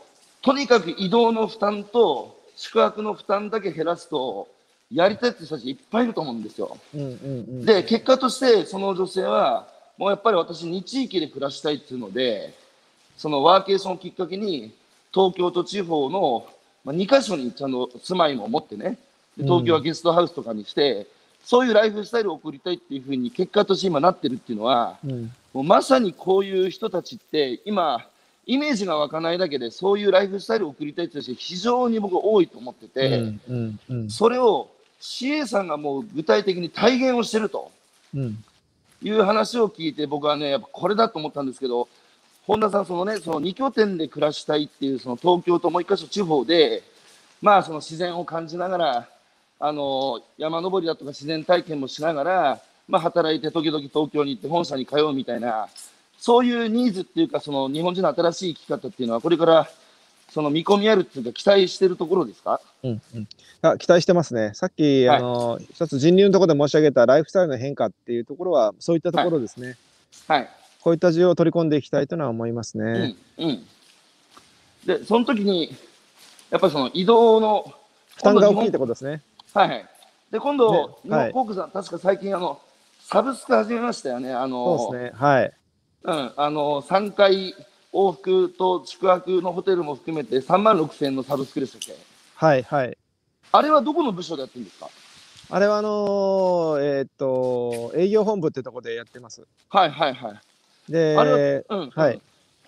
[0.41, 4.47] とにかく移動の負担と宿泊の負担だけ減らすと、
[4.91, 6.78] やりたいって人たちいっぱいいると思うんですよ。
[6.95, 7.12] うんうんう
[7.62, 7.66] ん。
[7.66, 9.68] で、結果としてその女性は、
[9.99, 12.53] もうやっぱり私、2地域で暮らしたいっていうので、
[13.17, 14.71] そのワーケーションをきっかけに、
[15.13, 16.47] 東京と地方の、
[16.85, 18.97] まあ、2カ所にちゃんと住まいも持ってね、
[19.37, 21.05] で東京はゲストハウスとかにして、
[21.43, 25.33] そういうライフスタイルを送りたいっていうふうに結果として今なってるっていうのは、うん。
[25.53, 28.05] もうまさにこういう人たちって、今、
[28.45, 34.09] イメージが湧かないだけで、そういうライフスタイルを送りたい人たち、非常に僕、多いと思ってて、うんうんうん。
[34.09, 34.69] それを
[35.01, 37.69] CA さんがもう具体的に体現をしてると。
[38.15, 38.45] うん
[39.01, 41.87] いう話を聞いて、僕はね、やっぱこれだと思ったんですけど、
[42.45, 46.83] 本田さん、そのね、その2拠点で暮らしたいっていう、その東京ともう一箇所地方で、
[47.41, 49.09] まあ、その自然を感じながら、
[49.61, 55.67] あの山登りだとか自然体験もしながら、まあ、働いて時々東京に行って本社に通うみたいな、
[56.17, 59.69] そういうニーズっていうか、その日本人の新しい生き方っていうのは、これから
[60.32, 62.61] その見込みあるっていうか、期待してるところですか？
[62.84, 63.27] うんうん
[63.61, 64.51] あ期待してますね。
[64.53, 69.75] さっき、はいあの一つ人流のところで申し上げたライフスタイルの変化っていうところはそういったところですね。
[70.27, 70.49] はい。
[70.82, 73.15] こういった需要を取り込んでいきたいというのは思いますね。
[73.38, 73.49] うん。
[73.49, 73.65] うん。
[74.86, 75.75] で、その時に、
[76.49, 77.73] やっぱりその移動の、
[78.15, 79.21] 負担が大きいってことですね。
[79.53, 79.86] はいはい。
[80.32, 82.61] で、今度、ね日はい本航空さん、確か最近、あの、
[83.01, 84.32] サブスク始めましたよね。
[84.32, 85.19] あの、そうですね。
[85.19, 85.53] はい。
[86.03, 87.53] うん、あの、3回
[87.91, 91.95] 往復と宿泊のホテルも含めて3万6000円のサブスクでしたっけ？
[92.35, 92.97] はいはい。
[93.51, 94.89] あれはどこの部署でやってるんですか？
[95.51, 99.41] あれはあのーえーっと営業本部ってところでやってます。
[99.69, 100.91] はいはいはい。
[100.91, 101.89] で、あれうん。
[101.89, 102.21] はい。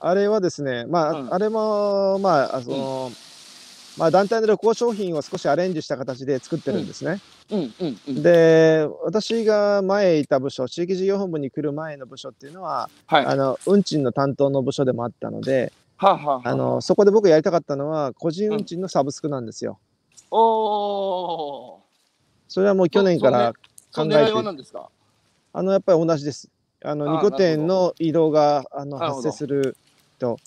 [0.03, 3.11] あれはですね、まあ、うんあれも、まあ、あその、
[3.97, 7.19] まあ、団体の旅行商品を少しアレンジした形で作ってるんですね。
[7.51, 8.23] うんうんうん。
[8.23, 13.25] で、私が前いた部署、地域事業本部に来る前の部署っていうのは、はい。
[13.25, 19.79] あの運賃の担当の部署でもあったので、はあ、はあはあ、あのそこで僕やりたかったのは、個人運賃のサブスクなんですよ。
[20.31, 21.81] おー。
[22.47, 23.53] それはもう去年から
[23.93, 24.33] 考えて
[25.53, 26.49] あのやっぱり同じです。
[26.83, 29.77] あのあ2拠点の移動があの発生する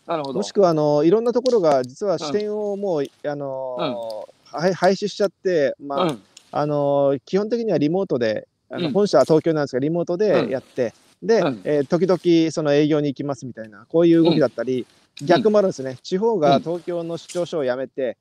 [0.07, 0.39] なるほど。
[0.39, 6.23] もしくはあのいろんなところが実は視点をもう、あのはい廃止しちゃって、まあうん。
[6.53, 8.93] あの基本的にはリモートであの、うん。
[8.93, 10.19] 本社は東京なんですがリモートうん。
[10.19, 11.61] でやって、で、うん。
[11.65, 14.87] えー時々その営業に行きますみたいなこういう動きだったり、
[15.23, 15.99] 逆もあるんですね。
[16.03, 18.17] 地方が東京の出張所を辞めて、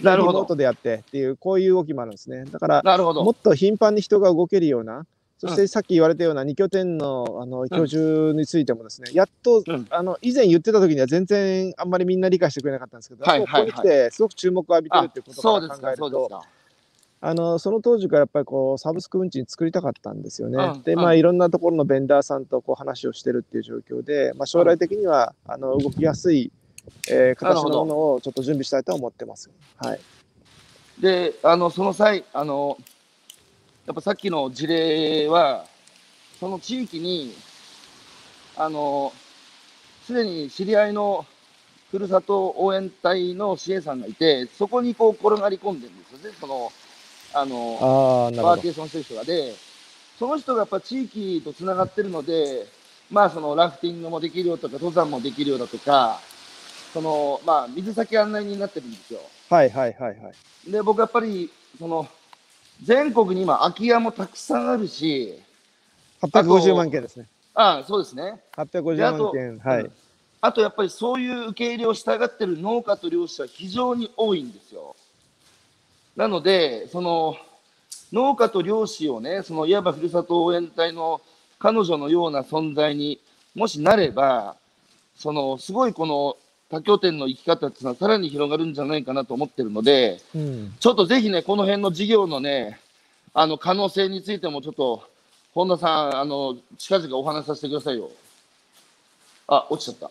[0.00, 0.32] なるほど。
[0.32, 2.44] リモートでやってっていうこういう動きもあるんですね。
[2.44, 2.82] だから。
[2.84, 5.06] もっと頻繁に人が動けるような
[5.42, 9.88] そしてさっき言われたような2拠点のあの居住についてもですね、やっと、うん。
[9.90, 16.42] あの以前言ってた時には全然あんまりみんな理解してくれなかったんですけど、はいここに来てすごく注目を浴びてるあっていうことか、から考えると。
[17.24, 20.62] あのその当時からやっぱりこうサブスク運賃作りたかったんですよね。
[20.62, 21.18] うんでまあうん。
[21.18, 26.52] いろんなところのベンダーさんとこう話をしてるっていう状況で、まあ、将来的にはあの動きやすい、
[27.10, 29.50] えー形のものをちょっと準備したいと思ってます。
[29.78, 30.00] はい、
[31.00, 32.78] で、あの、その際、あの、
[33.86, 35.66] やっぱさっきの事例は、
[36.38, 37.34] その地域に、
[38.56, 39.12] あの、
[40.06, 41.26] すでに知り合いの
[41.90, 46.72] ふるさと応援隊の支援さんがいて、そこにこう転がり込んでるんですよね、その、
[47.34, 47.78] あの、
[48.38, 48.70] あワーケ。
[48.70, 49.52] ーションしてる人がで、
[50.16, 52.66] その人がやっぱ地域とつながってるので、
[53.10, 56.20] まあそのラフティングもできるよとか、登山もできるよだとか、
[56.92, 59.20] その、まあ水先案内人になってるんですよ。
[59.50, 60.70] はいはいはいはい。
[60.70, 62.08] で、僕やっぱり、その、
[62.82, 65.38] 全国に今空き家もたくさんあるし、
[66.22, 67.26] 850万件ですね。
[67.54, 68.40] ああ、そうですね。
[68.56, 69.58] で850あと万件。
[69.58, 69.80] はい。
[69.82, 69.92] うん
[70.44, 74.96] あとやっぱりそういう受け入れをしたがってる農家と漁師は非常に多いんですよ。
[76.16, 77.36] なので、その
[78.12, 81.20] 農家と漁師をね、そのいわばふるさと応援隊の
[81.60, 83.20] 彼女のような存在に
[83.54, 84.56] もしなれば、
[85.14, 86.36] そのすごいこの
[86.72, 92.80] 多拠点の生き方っていうのはさらに広がるんじゃないかなと思ってるので、うんちょっとぜひね、この辺の事業のね、
[93.34, 95.06] あの可能性についてもちょっと、
[95.52, 98.10] 本田さん、あの、近々お話しさせてくださいよ。
[99.48, 100.10] あ、落ちちゃっ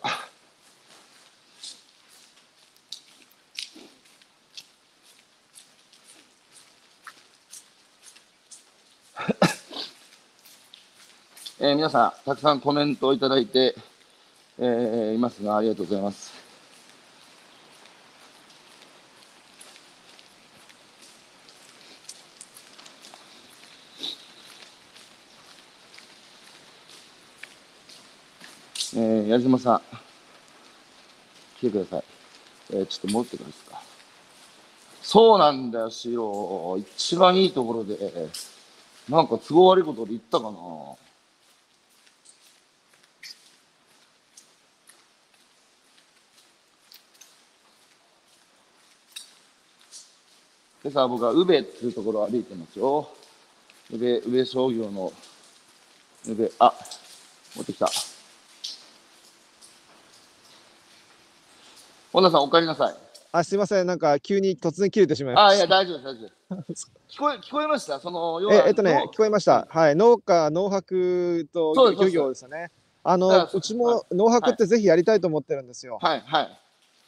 [11.58, 13.74] えー皆さん、たくさんコメントをいただいて、
[14.58, 16.42] えーいますが、ありがとうございます。
[28.94, 29.80] えー、矢島さん、
[31.58, 32.04] 来てください。
[32.74, 33.82] えー、ちょっと戻ってくださいか。
[35.00, 36.76] そうなんだよ、シロ。
[36.78, 37.96] 一番いいところで、
[39.08, 40.50] なんか都合悪いことで言ったかな。
[50.84, 53.08] 今朝僕は宇部っていうところを歩いてますよ。
[53.90, 55.10] 宇部、宇部商業の、
[56.28, 56.74] 宇部、あ、
[57.56, 57.90] 持ってきた。
[62.12, 62.94] 本田さん、お帰りなさい。
[63.32, 63.86] あ、すいません。
[63.86, 65.76] なんか急に突然切れてしまいまあ、いや、した。
[65.76, 66.92] 大丈夫です、大丈夫です。
[67.08, 67.98] 聞こえ、聞こえました？
[68.00, 69.66] その、え、えっとね、の聞こえました。
[69.70, 69.96] はい。
[69.96, 72.70] 農家、農泊と漁業ですよね。
[73.02, 75.98] あの、うちも農泊ってぜひやりたいと思ってるんですよ。
[76.02, 76.58] はいはい。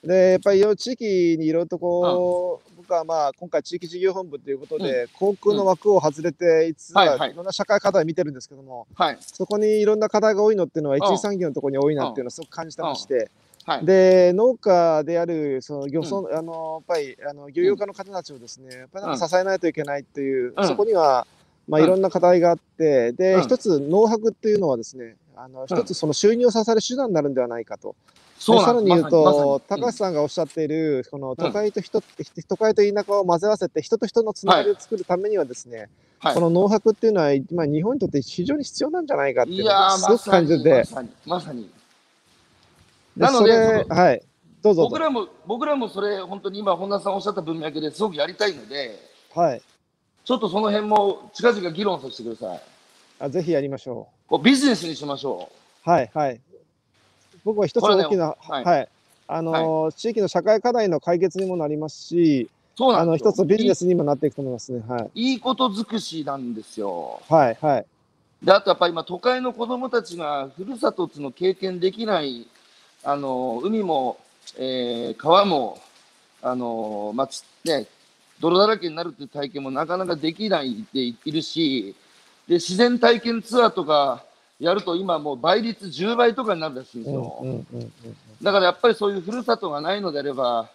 [0.07, 1.05] で、やっぱりいろいろ地域
[1.39, 9.19] にいろいろとこう、僕はまあ、今回地域事業本部ということで、航空の枠を外れて、いつはいろんな社会課題見てるんですけども、はい。
[9.21, 13.31] そこにいろんな課題が多いのっていうのは、うん一次産業のところに多いなっていうのをすごく感じてまして、
[13.67, 13.87] はい。
[13.87, 20.67] で、農家である、その漁村、あの、やっぱり、あの、漁業家の方たちをですね、やっぱりなんか支えないといけないっていう、うん。
[20.67, 21.27] そこには、
[21.67, 21.87] まあ、うん。
[21.87, 23.43] いろんな課題があって、で、うん。
[23.43, 27.97] 一つ、農泊っていうのはですね、あの、一つその収入を支える手段になるんではないかと。
[28.39, 29.83] そさらに言うまと、まさに。
[29.83, 32.03] 高橋さんがおっしゃっている、この都会と人、
[32.47, 35.89] 都会と田舎を混ぜ合わせて、人と人のつながりを作るためにはですね、
[36.19, 36.35] はい。
[36.35, 39.65] この農泊っていうのは、今、日本にとって非常に必要なんじゃないかっていう
[39.99, 41.71] すごく感じてて、まさに、まさに。
[43.17, 44.23] でなのではい、
[44.63, 44.83] どうぞ。
[44.83, 48.99] 僕らも、僕らもそれ、本当に今、本田さんおっしゃった文脈ですごくやりたいので、
[49.35, 49.63] はい
[50.25, 52.61] ちょっとその辺も近々議論させてください。
[53.21, 55.51] あ、ぜひやりましょこうビジネスにしましょ
[55.87, 55.91] う。
[55.91, 56.41] はい、はい。
[57.45, 58.87] 僕は一つ大きな、ははいい、
[59.29, 62.79] あのー地域の社会課題の解決にもなりますし、う。
[62.79, 64.83] そうなあの、んですよ一つビジネスにもなっていくと思いますね。
[64.89, 65.11] はい。
[65.15, 67.21] いいいこと尽くしなんですよ。
[67.29, 67.87] はい、はい。
[68.43, 72.49] で、あとやっぱり今、都会の子供たちがふるさとっていうのを経験できない、
[73.05, 74.19] あの、海も、
[74.57, 75.81] えー川も、
[76.43, 77.87] あの、まあ、つね、
[78.41, 81.95] 泥だらけになるっていう体験もなかなかできないでいるし、
[82.49, 84.25] で、自然体験ツアーとか
[84.59, 87.39] やると今もう倍率10倍とかになるらしいんですうん、よ。
[87.41, 87.93] うん、うん、うん。
[88.43, 90.69] だからやっぱりそういうふるさとがないのであれば、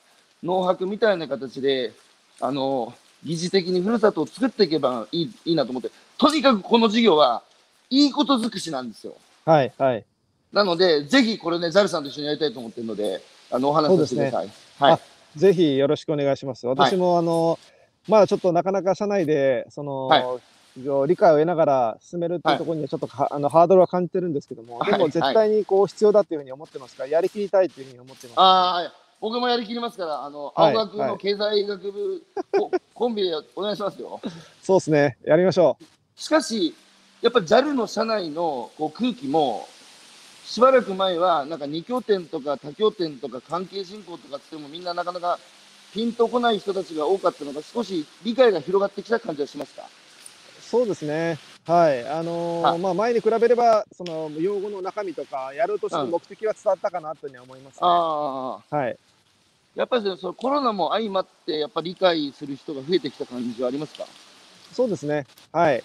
[0.43, 1.93] 農泊みたいな形で、
[2.39, 7.43] あの、疑似的にふるさとを作っていけばいいいいなと思って、とにかくこの事業は
[7.89, 9.15] いいこと尽くしなんですよ。
[9.45, 10.05] はい、はい。
[10.51, 13.21] なので、ぜひこれね、ザルさんと一緒にやりたいと思ってるので、
[13.51, 14.49] あの、お話しさせてください。
[14.79, 14.99] はいあ。
[15.35, 16.65] ぜひよろしくお願いします。
[16.65, 17.59] 私も、あの、
[18.07, 20.39] まだちょっとなかなか社内で、その、は
[21.07, 28.39] 理解を得ながら進めるっていうところにはちょっとは、あのハードルは感じてるんですけども、はいでも絶対にこう必要だっていうふうに思ってますから、やりきりたいっていうふうに思ってます。
[28.39, 28.91] ああ、はい。
[29.21, 32.23] 僕もやりきりますから、あの、はい青学の経済学部、
[32.57, 34.21] ココンビでお願いしますよ。
[34.61, 35.17] そうですね。
[35.25, 35.83] やりましょう。
[36.19, 36.73] しかし、
[37.21, 39.67] やっぱり JAL の社内のこう空気も、
[40.49, 45.37] しばらく前は、なんか2拠点とか多拠点とか関係人口とかつってもみんななかなか
[45.93, 49.83] ピンとこない人たちが多かったのが少し理解が広がってきた感じはしますか？
[50.59, 51.37] そうですね。
[51.67, 52.03] はい。
[52.07, 58.95] あのーはいまあ前に比べれば、その用語の中身とか、やろうとしてる目的は伝わったかなというふうには思います、ねああ、はい。
[59.75, 64.05] やっぱりそのコロナも相まって、やっぱり理解する人が増えてきた感じはありますか
[64.73, 65.25] そうですね。
[65.53, 65.83] はい。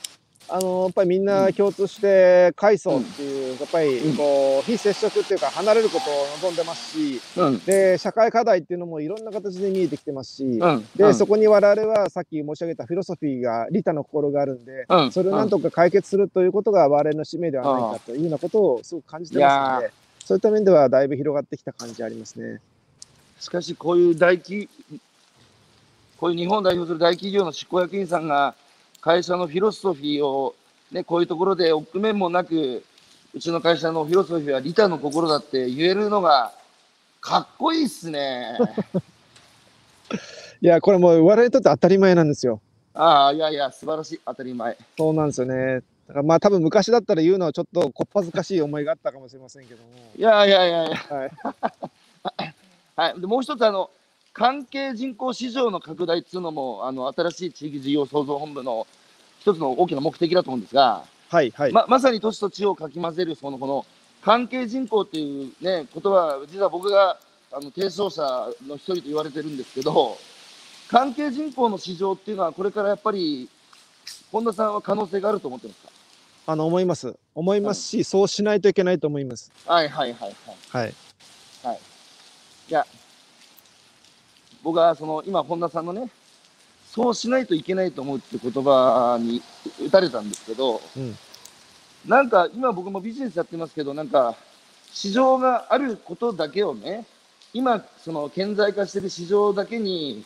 [0.48, 4.16] あのやっぱりみんな共通して、階層っていう、やっぱりうん。
[4.16, 7.58] こう、非接触っていうか、離れることを望んでますし、うん。
[7.64, 10.88] で、社会課題っていうのもいろんな形で見えてきてますし、うん。
[10.96, 11.14] で、うん。
[11.14, 15.12] そこに我々はさっき申し上げたフィロソフィーが、利他の心があるんで、うん。
[15.12, 19.92] それをなんとか解決するということが我々の使命ではないかというようなことをすごく感じてますので、
[20.26, 22.60] そういった面ではだいぶ広がってきた感じありますね。
[23.40, 24.68] しかし、こういう大企、
[26.18, 28.54] こういう日本を代表する大企業の執行役員さんが、
[29.04, 30.54] 会社のフィロソフィーを、
[30.90, 32.82] ね、こういうところで臆面もなく、
[33.34, 36.54] うちの会社のフィロソフィーは利他の心だって言えるのが、
[37.20, 38.56] かっこいいっすね。
[40.62, 42.62] いや、これもう我々にとって当たり前なんですよ。
[42.94, 44.74] ああ、いやいや、素晴らしい、当たり前。
[44.96, 45.82] そうなんですよね。
[46.08, 49.90] だからまあ多分昔だったら言うのはちょっとこっぱずかしい思いがあったかもしれませんけども。
[50.16, 51.30] いやいやいやいや、はい。
[52.96, 53.90] はい、でもう一つあの、
[54.34, 58.84] 関係人口市場の拡大っていうのも、あの新しい地域事業創造本部の
[59.38, 61.72] 一つの大きな目的だと思うんですが、はい、はい。
[61.72, 63.86] ままさに都市と地をかき混ぜるそのこの
[64.22, 67.16] 関係人口っていうね言葉実は僕が
[67.52, 68.22] あの提唱者
[68.66, 70.18] の一人と言われてるんですけど
[70.88, 73.48] 関係人口の市場っていうのはこれからやっぱり
[74.32, 75.80] 本田さんは可能性があると思ってます
[76.46, 77.14] あの、思います。
[77.34, 79.50] 思いますし、そうしないといけないと思います。
[79.66, 80.34] かはいはいはい
[80.70, 80.94] はい
[81.64, 81.78] はい。
[82.68, 82.86] いや
[84.64, 86.10] 僕はその今本田さんのね
[86.90, 89.40] そうしないといけないと思うって言葉に
[89.86, 91.16] 打たれたんですけど、うん
[92.06, 94.34] なんか今僕もビジネスやってますけどなんか
[94.92, 97.06] 市場があることだけをね
[97.54, 100.24] 今その顕在化してる市場だけに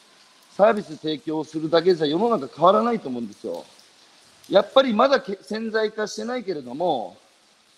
[0.57, 3.65] サービス提供するだけじゃ世の中変わらないと思うんですよ。
[4.51, 7.17] やっぱりまだけ潜在化してないけれども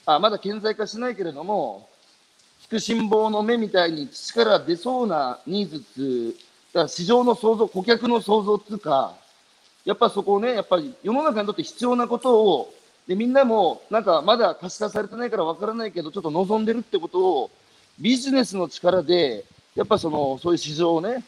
[0.06, 1.88] あまだ顕在化してないけれども
[2.64, 6.36] 福辛抱の目みたいに土から出そうなニーズ
[6.72, 9.14] だから市場の創造、顧客の創造っていうか、
[9.84, 12.74] やっぱそこをね、やっぱり世の中にとって必要なことを、
[13.08, 17.50] でみんなもなんかまだ可視化されてないからわからないけど、ちょっと望んでるってことを、
[17.98, 19.44] ビジネスの力で、
[19.74, 21.24] やっぱその、そういう市場をね、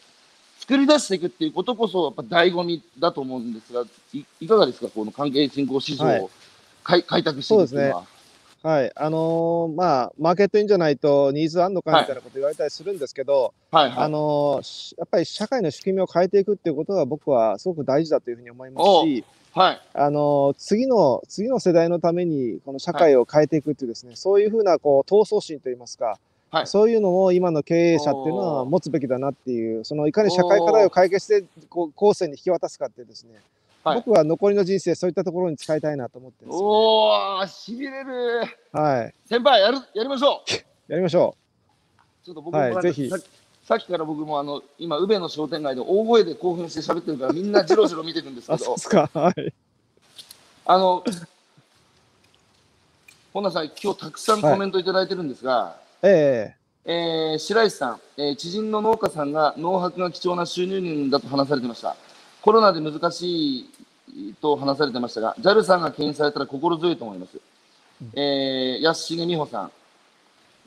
[0.59, 3.83] 作り出していくっていうことこそ、やっぱ醍醐味だと思うんですが、
[4.13, 6.29] いいかがですか、この関係人口市場はいを
[6.83, 8.12] 開,、開拓していくっていうのは。
[8.63, 8.91] はい。
[8.95, 13.97] あのーまあ、マーケットインじゃないとニーズあんのかみたいなこと言われたりするんですけど、はいはい。
[13.97, 19.81] あのーしやっぱり社会の仕組みを変えていくっていうことが僕はすごく大事だというふうに思いますし、はい。
[19.93, 26.17] あのー次の、次の世代のためにこの社会を変えていくっていうですね、そういうふうなこう闘争心といいますか、
[26.49, 33.41] はいそういうのを今の経営者っていうのは持つべきだなっていう、そのいかに社会課題を解決してこう後世に引き渡すかってですね、
[33.83, 38.43] はい僕は残りの人生そういったところに使いたいなと思ってるんですよね、おー、しびれる。
[38.71, 39.13] はい。
[39.27, 40.91] 先輩、やる、やりましょう。
[40.91, 41.35] やりましょ
[42.23, 43.17] ちょっと僕もはいぜひさ
[43.65, 48.53] さっきから僕もあの今、宇部の商店街で大声で興奮して喋ってるから、みんなじろじろ見てるんですう。
[48.53, 49.09] あ、けどそうで、すか。
[49.13, 49.53] はい。
[50.65, 51.03] あの、
[53.33, 56.55] 本田さん、今日たくさんコメントいただいてるんですが、え
[56.85, 61.95] えー白石さん、えー知人の農家さんが農泊が貴重な収入源だと話されてました。
[62.43, 67.39] コロナで難しいと話されてましたが、JAL さんが牽引されたら心強いと思います。
[68.13, 69.71] えー、安重美穂さん、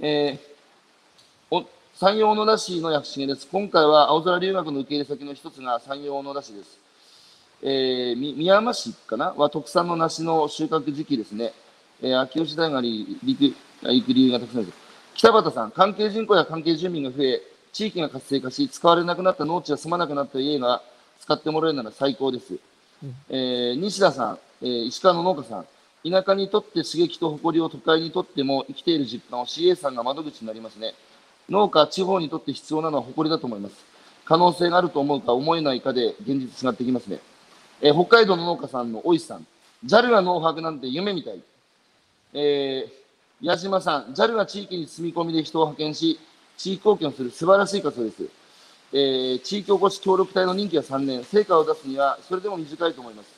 [0.00, 0.56] えー
[1.50, 1.64] お
[1.98, 3.46] 山陽小野田市の薬重です。
[3.52, 6.78] 今回は青空留学の受け入れ先の一つが山陽小野田市です。
[7.62, 9.34] えー、み宮山市かな？
[9.36, 11.52] は特産の梨の収穫時期ですね。
[12.02, 14.78] えー、秋吉台がり陸行く理由がたくさんです。
[15.14, 20.82] 北畑さん、関係人口や関係住民が増え、地域が活性化し、使われなくなった農地や住まなくなった家が
[21.20, 22.54] 使ってもらえるなら最高です。
[23.28, 25.66] えー西田さん、えー石川の農家さん、
[26.10, 30.94] 田舎にとって刺激と誇りを都会にとっても生きている実感を CA さんが窓口になりますね。
[31.48, 33.74] 農家、地方にとって必要なのは誇りだと思います。
[34.24, 37.20] 可能性があると思うか思えないかで現実違ってきますね。
[37.80, 39.46] えー北海道の農家さんの大石さん、
[39.84, 41.40] JAL が農泊なんて夢みたい。
[42.34, 43.06] えー
[43.42, 46.18] 矢島さん、JAL が地域に住み込みで人を派遣し、
[46.56, 48.28] 地域貢献をする素晴らしい活動です。
[48.92, 53.28] えー地域おこし協力隊の任期は3年、成果を出すにはそれでも短いと思います。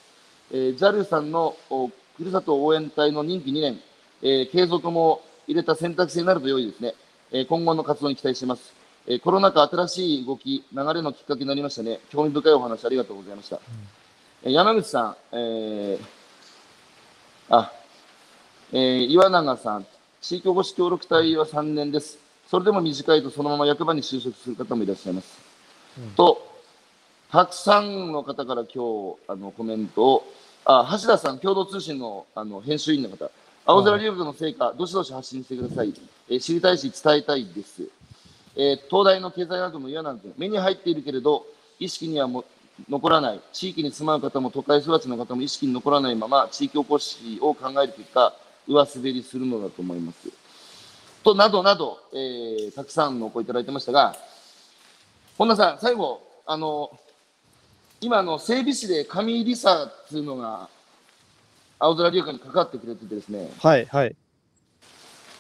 [0.53, 3.81] えー JAL さんのおふるさと応援隊の任期2年、
[4.23, 6.95] えー継続も入れた選択肢になると良いですね。
[7.33, 8.75] えー今後の活動に期待しています。
[9.07, 12.01] えーコロナ禍新しい動き、流れのきっかけになりましたね。
[12.11, 13.61] 興味深いお話ありがとうございました。
[14.43, 16.01] えー山口さん、えー
[17.51, 17.73] あ、
[18.73, 19.87] えー岩永さん、
[20.21, 22.28] 地域おこし協力隊は3年です。
[22.51, 25.39] それでも短いとそのまま役場に就職する方もいらっしゃいます。
[25.99, 26.41] うんと、
[27.31, 30.33] たくさんの方から今日あのコメントを、
[30.65, 33.31] あ橋田さん、共同通信のあの編集員の方、
[33.67, 35.93] 青空留学の成果、どしどし発信してください。
[36.31, 37.83] えー知りたいし伝えたいです。
[38.57, 41.45] えー東大の経済学の岩永君、目に入っているけれど、
[41.79, 42.47] 意識にはも
[42.89, 48.33] 残らない、地域に住まう方も都会育ちの方も意識に残らないまま、地域おこしを考える結果、
[48.67, 50.38] 上滑りするのだと思います。
[51.23, 54.17] と、などなど、えーたくさんのお声いただいてましたが、
[55.37, 56.91] 本田さん、最後、あの、
[58.01, 60.69] 今、あの、整備士で上井梨沙っていうのが、
[61.79, 64.17] 青空留学に関わってくれててですね、はい、はい。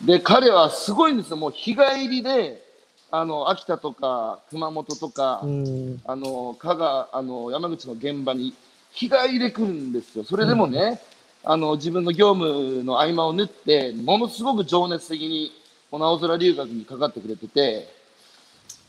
[0.04, 1.36] で、彼はすごいんですよ。
[1.36, 2.62] もう日帰りで、
[3.10, 6.00] あの、秋田とか熊本とか、うん。
[6.04, 8.54] あの、香川、あの、山口の現場に
[8.92, 10.24] 日帰りで来るんですよ。
[10.24, 11.00] それでもね、
[11.42, 15.52] あの、自分の業務の合間を縫って、ものすごく情熱的に、
[15.90, 17.88] この青空留学にかかってくれてて、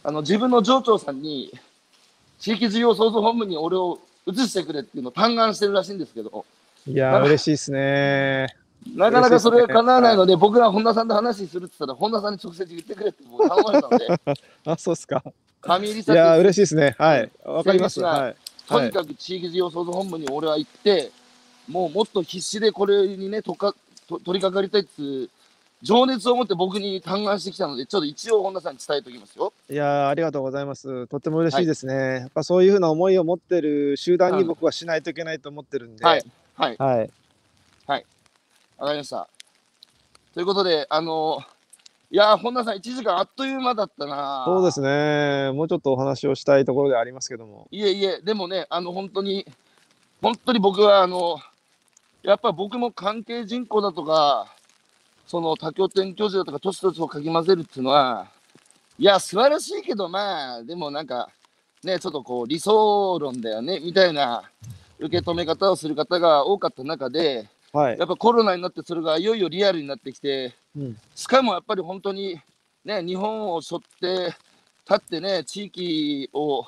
[0.03, 1.53] あの、自分の上長さんに、
[2.39, 6.45] 地域事業創造本部に俺を移してくれっていうのを嘆願してるらしいんですけど、
[6.87, 8.47] いやー、嬉しいですね。
[8.95, 14.07] なかなかそれが叶わないので、僕が本田さんと話するって言ったら、本田さんに直接言ってくれって僕頼まれたので、
[14.65, 15.21] あ、そうっすか。
[15.61, 16.95] 上入いやー、り嬉しいですね。
[16.97, 17.31] はい。
[17.43, 17.99] わかります。
[18.01, 18.35] はい。
[18.67, 21.11] とにかく地域事業創造本部に俺は行って、
[21.67, 23.75] もうもっと必死でこれにね、とか
[24.07, 25.29] と取り掛かりたいっていう
[25.81, 29.53] 情熱を持って僕に嘆願してきたので、ちょっと一応本田さんに伝えておきますよ。
[29.69, 31.07] いやーありがとうございます。
[31.07, 31.93] とっても嬉しいですね。
[31.93, 36.03] やっぱそういうふうな思いを持ってる集団に僕はしないといけないと思ってるんで。
[36.03, 36.25] はい。
[36.55, 36.75] はい。
[36.77, 38.05] はい。
[38.77, 39.27] わかりました。
[40.33, 41.39] ということで、あの
[42.11, 44.43] いやー、本田さん、1時間あっという間だったな。
[44.45, 45.51] そうですね。
[45.53, 47.67] もうちょっとお話をしたいところではありますけども。
[47.71, 49.45] いえいえ、でもね、あの、本当に、
[50.19, 51.37] 本当に僕は、あの、
[52.23, 54.55] やっぱ僕も関係人口だとか、
[55.29, 58.25] その多拠点居住だとか、都市と地をかき混ぜるっていうのは、
[58.97, 61.29] いや、素晴らしいけど、まあ、でもなんか、
[61.83, 64.41] ね、ちょっとこう、理想論だよね、みたいな
[64.97, 67.99] 受け止め方をする方が多かった中で、はい。
[67.99, 70.97] やっぱコロナになって、それがいよいよリアルになってきて、うん。
[71.13, 72.41] しかもやっぱり本当に
[72.83, 74.35] ね、日本を背負って
[74.89, 76.63] 立ってね、地域を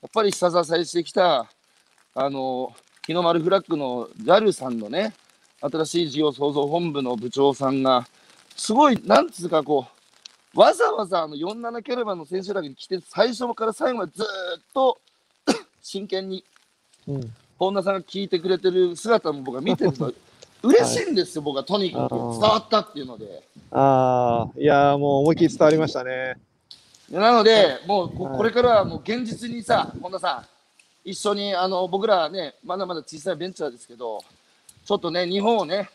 [0.00, 1.46] やっぱり下支えしてきた、
[2.14, 2.72] あの、
[3.06, 5.12] 日の丸フラッグの JAL さんのね、
[5.70, 8.06] 新しい事業創造本部の部長さんが、
[8.56, 9.86] すごい、なんつうかこ
[10.54, 14.28] う、わざわざあの47キャラバンの選手だけに来て、最初から最後までずーっ
[14.72, 14.98] と
[15.82, 16.44] 真剣に
[17.08, 17.32] うん。
[17.58, 20.12] 本田さんが聞いてくれてる姿も僕は見てると
[20.62, 22.14] 嬉しいんですよ、僕はとにかく。
[22.14, 23.42] 伝わったっていうので。
[23.70, 26.36] ああ、いやーもう思いっきり伝わりましたね。
[27.10, 30.44] なので、もうこれからはもう現実にさ、本田さ
[31.04, 34.22] ん、一緒にあの僕らね、まだまだ小さいベンチャーですけど、
[34.86, 35.90] ちょっとね、日本をね、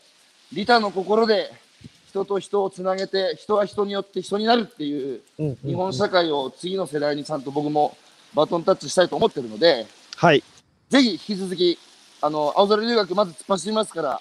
[0.52, 1.50] 利他の心で
[2.10, 7.96] 人と人をつなげて、人は人によって人になるっていううんうんうん日本社会を次の世代にちゃんと僕も
[8.34, 9.86] バトンタッチしたいと思ってるので、
[10.16, 10.44] はい。
[10.90, 11.78] ぜひ引き続き、
[12.20, 14.20] あの青空留学まず突っ走りますから、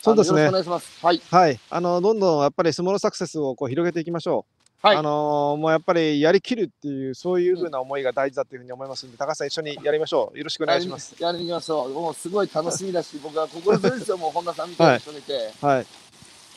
[0.00, 1.04] そうですねあのよろしくお願いします。
[1.04, 1.20] はい。
[1.30, 1.60] はい。
[1.68, 4.55] あの、どんどんやっぱりスモールサクセスをこう広げていきましょう。
[4.82, 10.38] はいあのーもうやっぱりやりきるっていう、そういうふうな思いが大事だというふうに思いますので、高橋さん一緒にやりましょう。
[10.38, 11.14] よろしくお願いします。
[11.18, 11.90] やりましょう。
[11.90, 15.52] もうすごい楽しみだし、僕は心強いですよ、もう本田さんみたいな人がいて。
[15.60, 15.86] はい。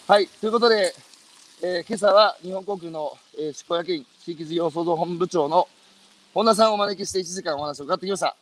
[0.08, 0.94] はい、ということで、
[1.62, 5.68] えー今朝は日本航空の、えー執行役員、地域事業創造本部長の
[6.34, 8.36] 本田さんをお招きして1時間お話を伺ってきました。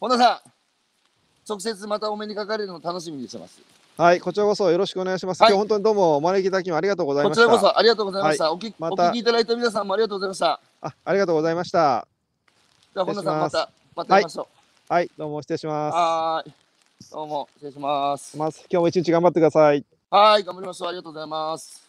[0.00, 0.50] 本田さん、
[1.48, 3.60] 直接またお目にかかれるのを楽しみにしてます。
[3.96, 4.20] はい。
[4.20, 5.42] こちらこそよろしくお願いします。
[5.42, 7.44] はい今日本当にどうもお招きいただきありがとうございこました。
[7.44, 8.52] ちらこそありがとうございました。
[8.52, 10.60] おきまたお聞きいただいた皆さんもありがとうございました。
[10.80, 12.08] あありがとうございました。
[12.92, 14.48] では本田さん、また、また会いましょ
[14.88, 15.10] はい。
[15.16, 15.68] どうも失礼しう。
[15.68, 15.94] ます。
[15.94, 16.52] はーい。
[17.12, 18.36] どうも、失礼します。
[18.36, 19.84] まず今日も一日頑張ってください。
[20.10, 20.88] はーい、頑張りましょう。
[20.88, 21.83] ありがとうございます。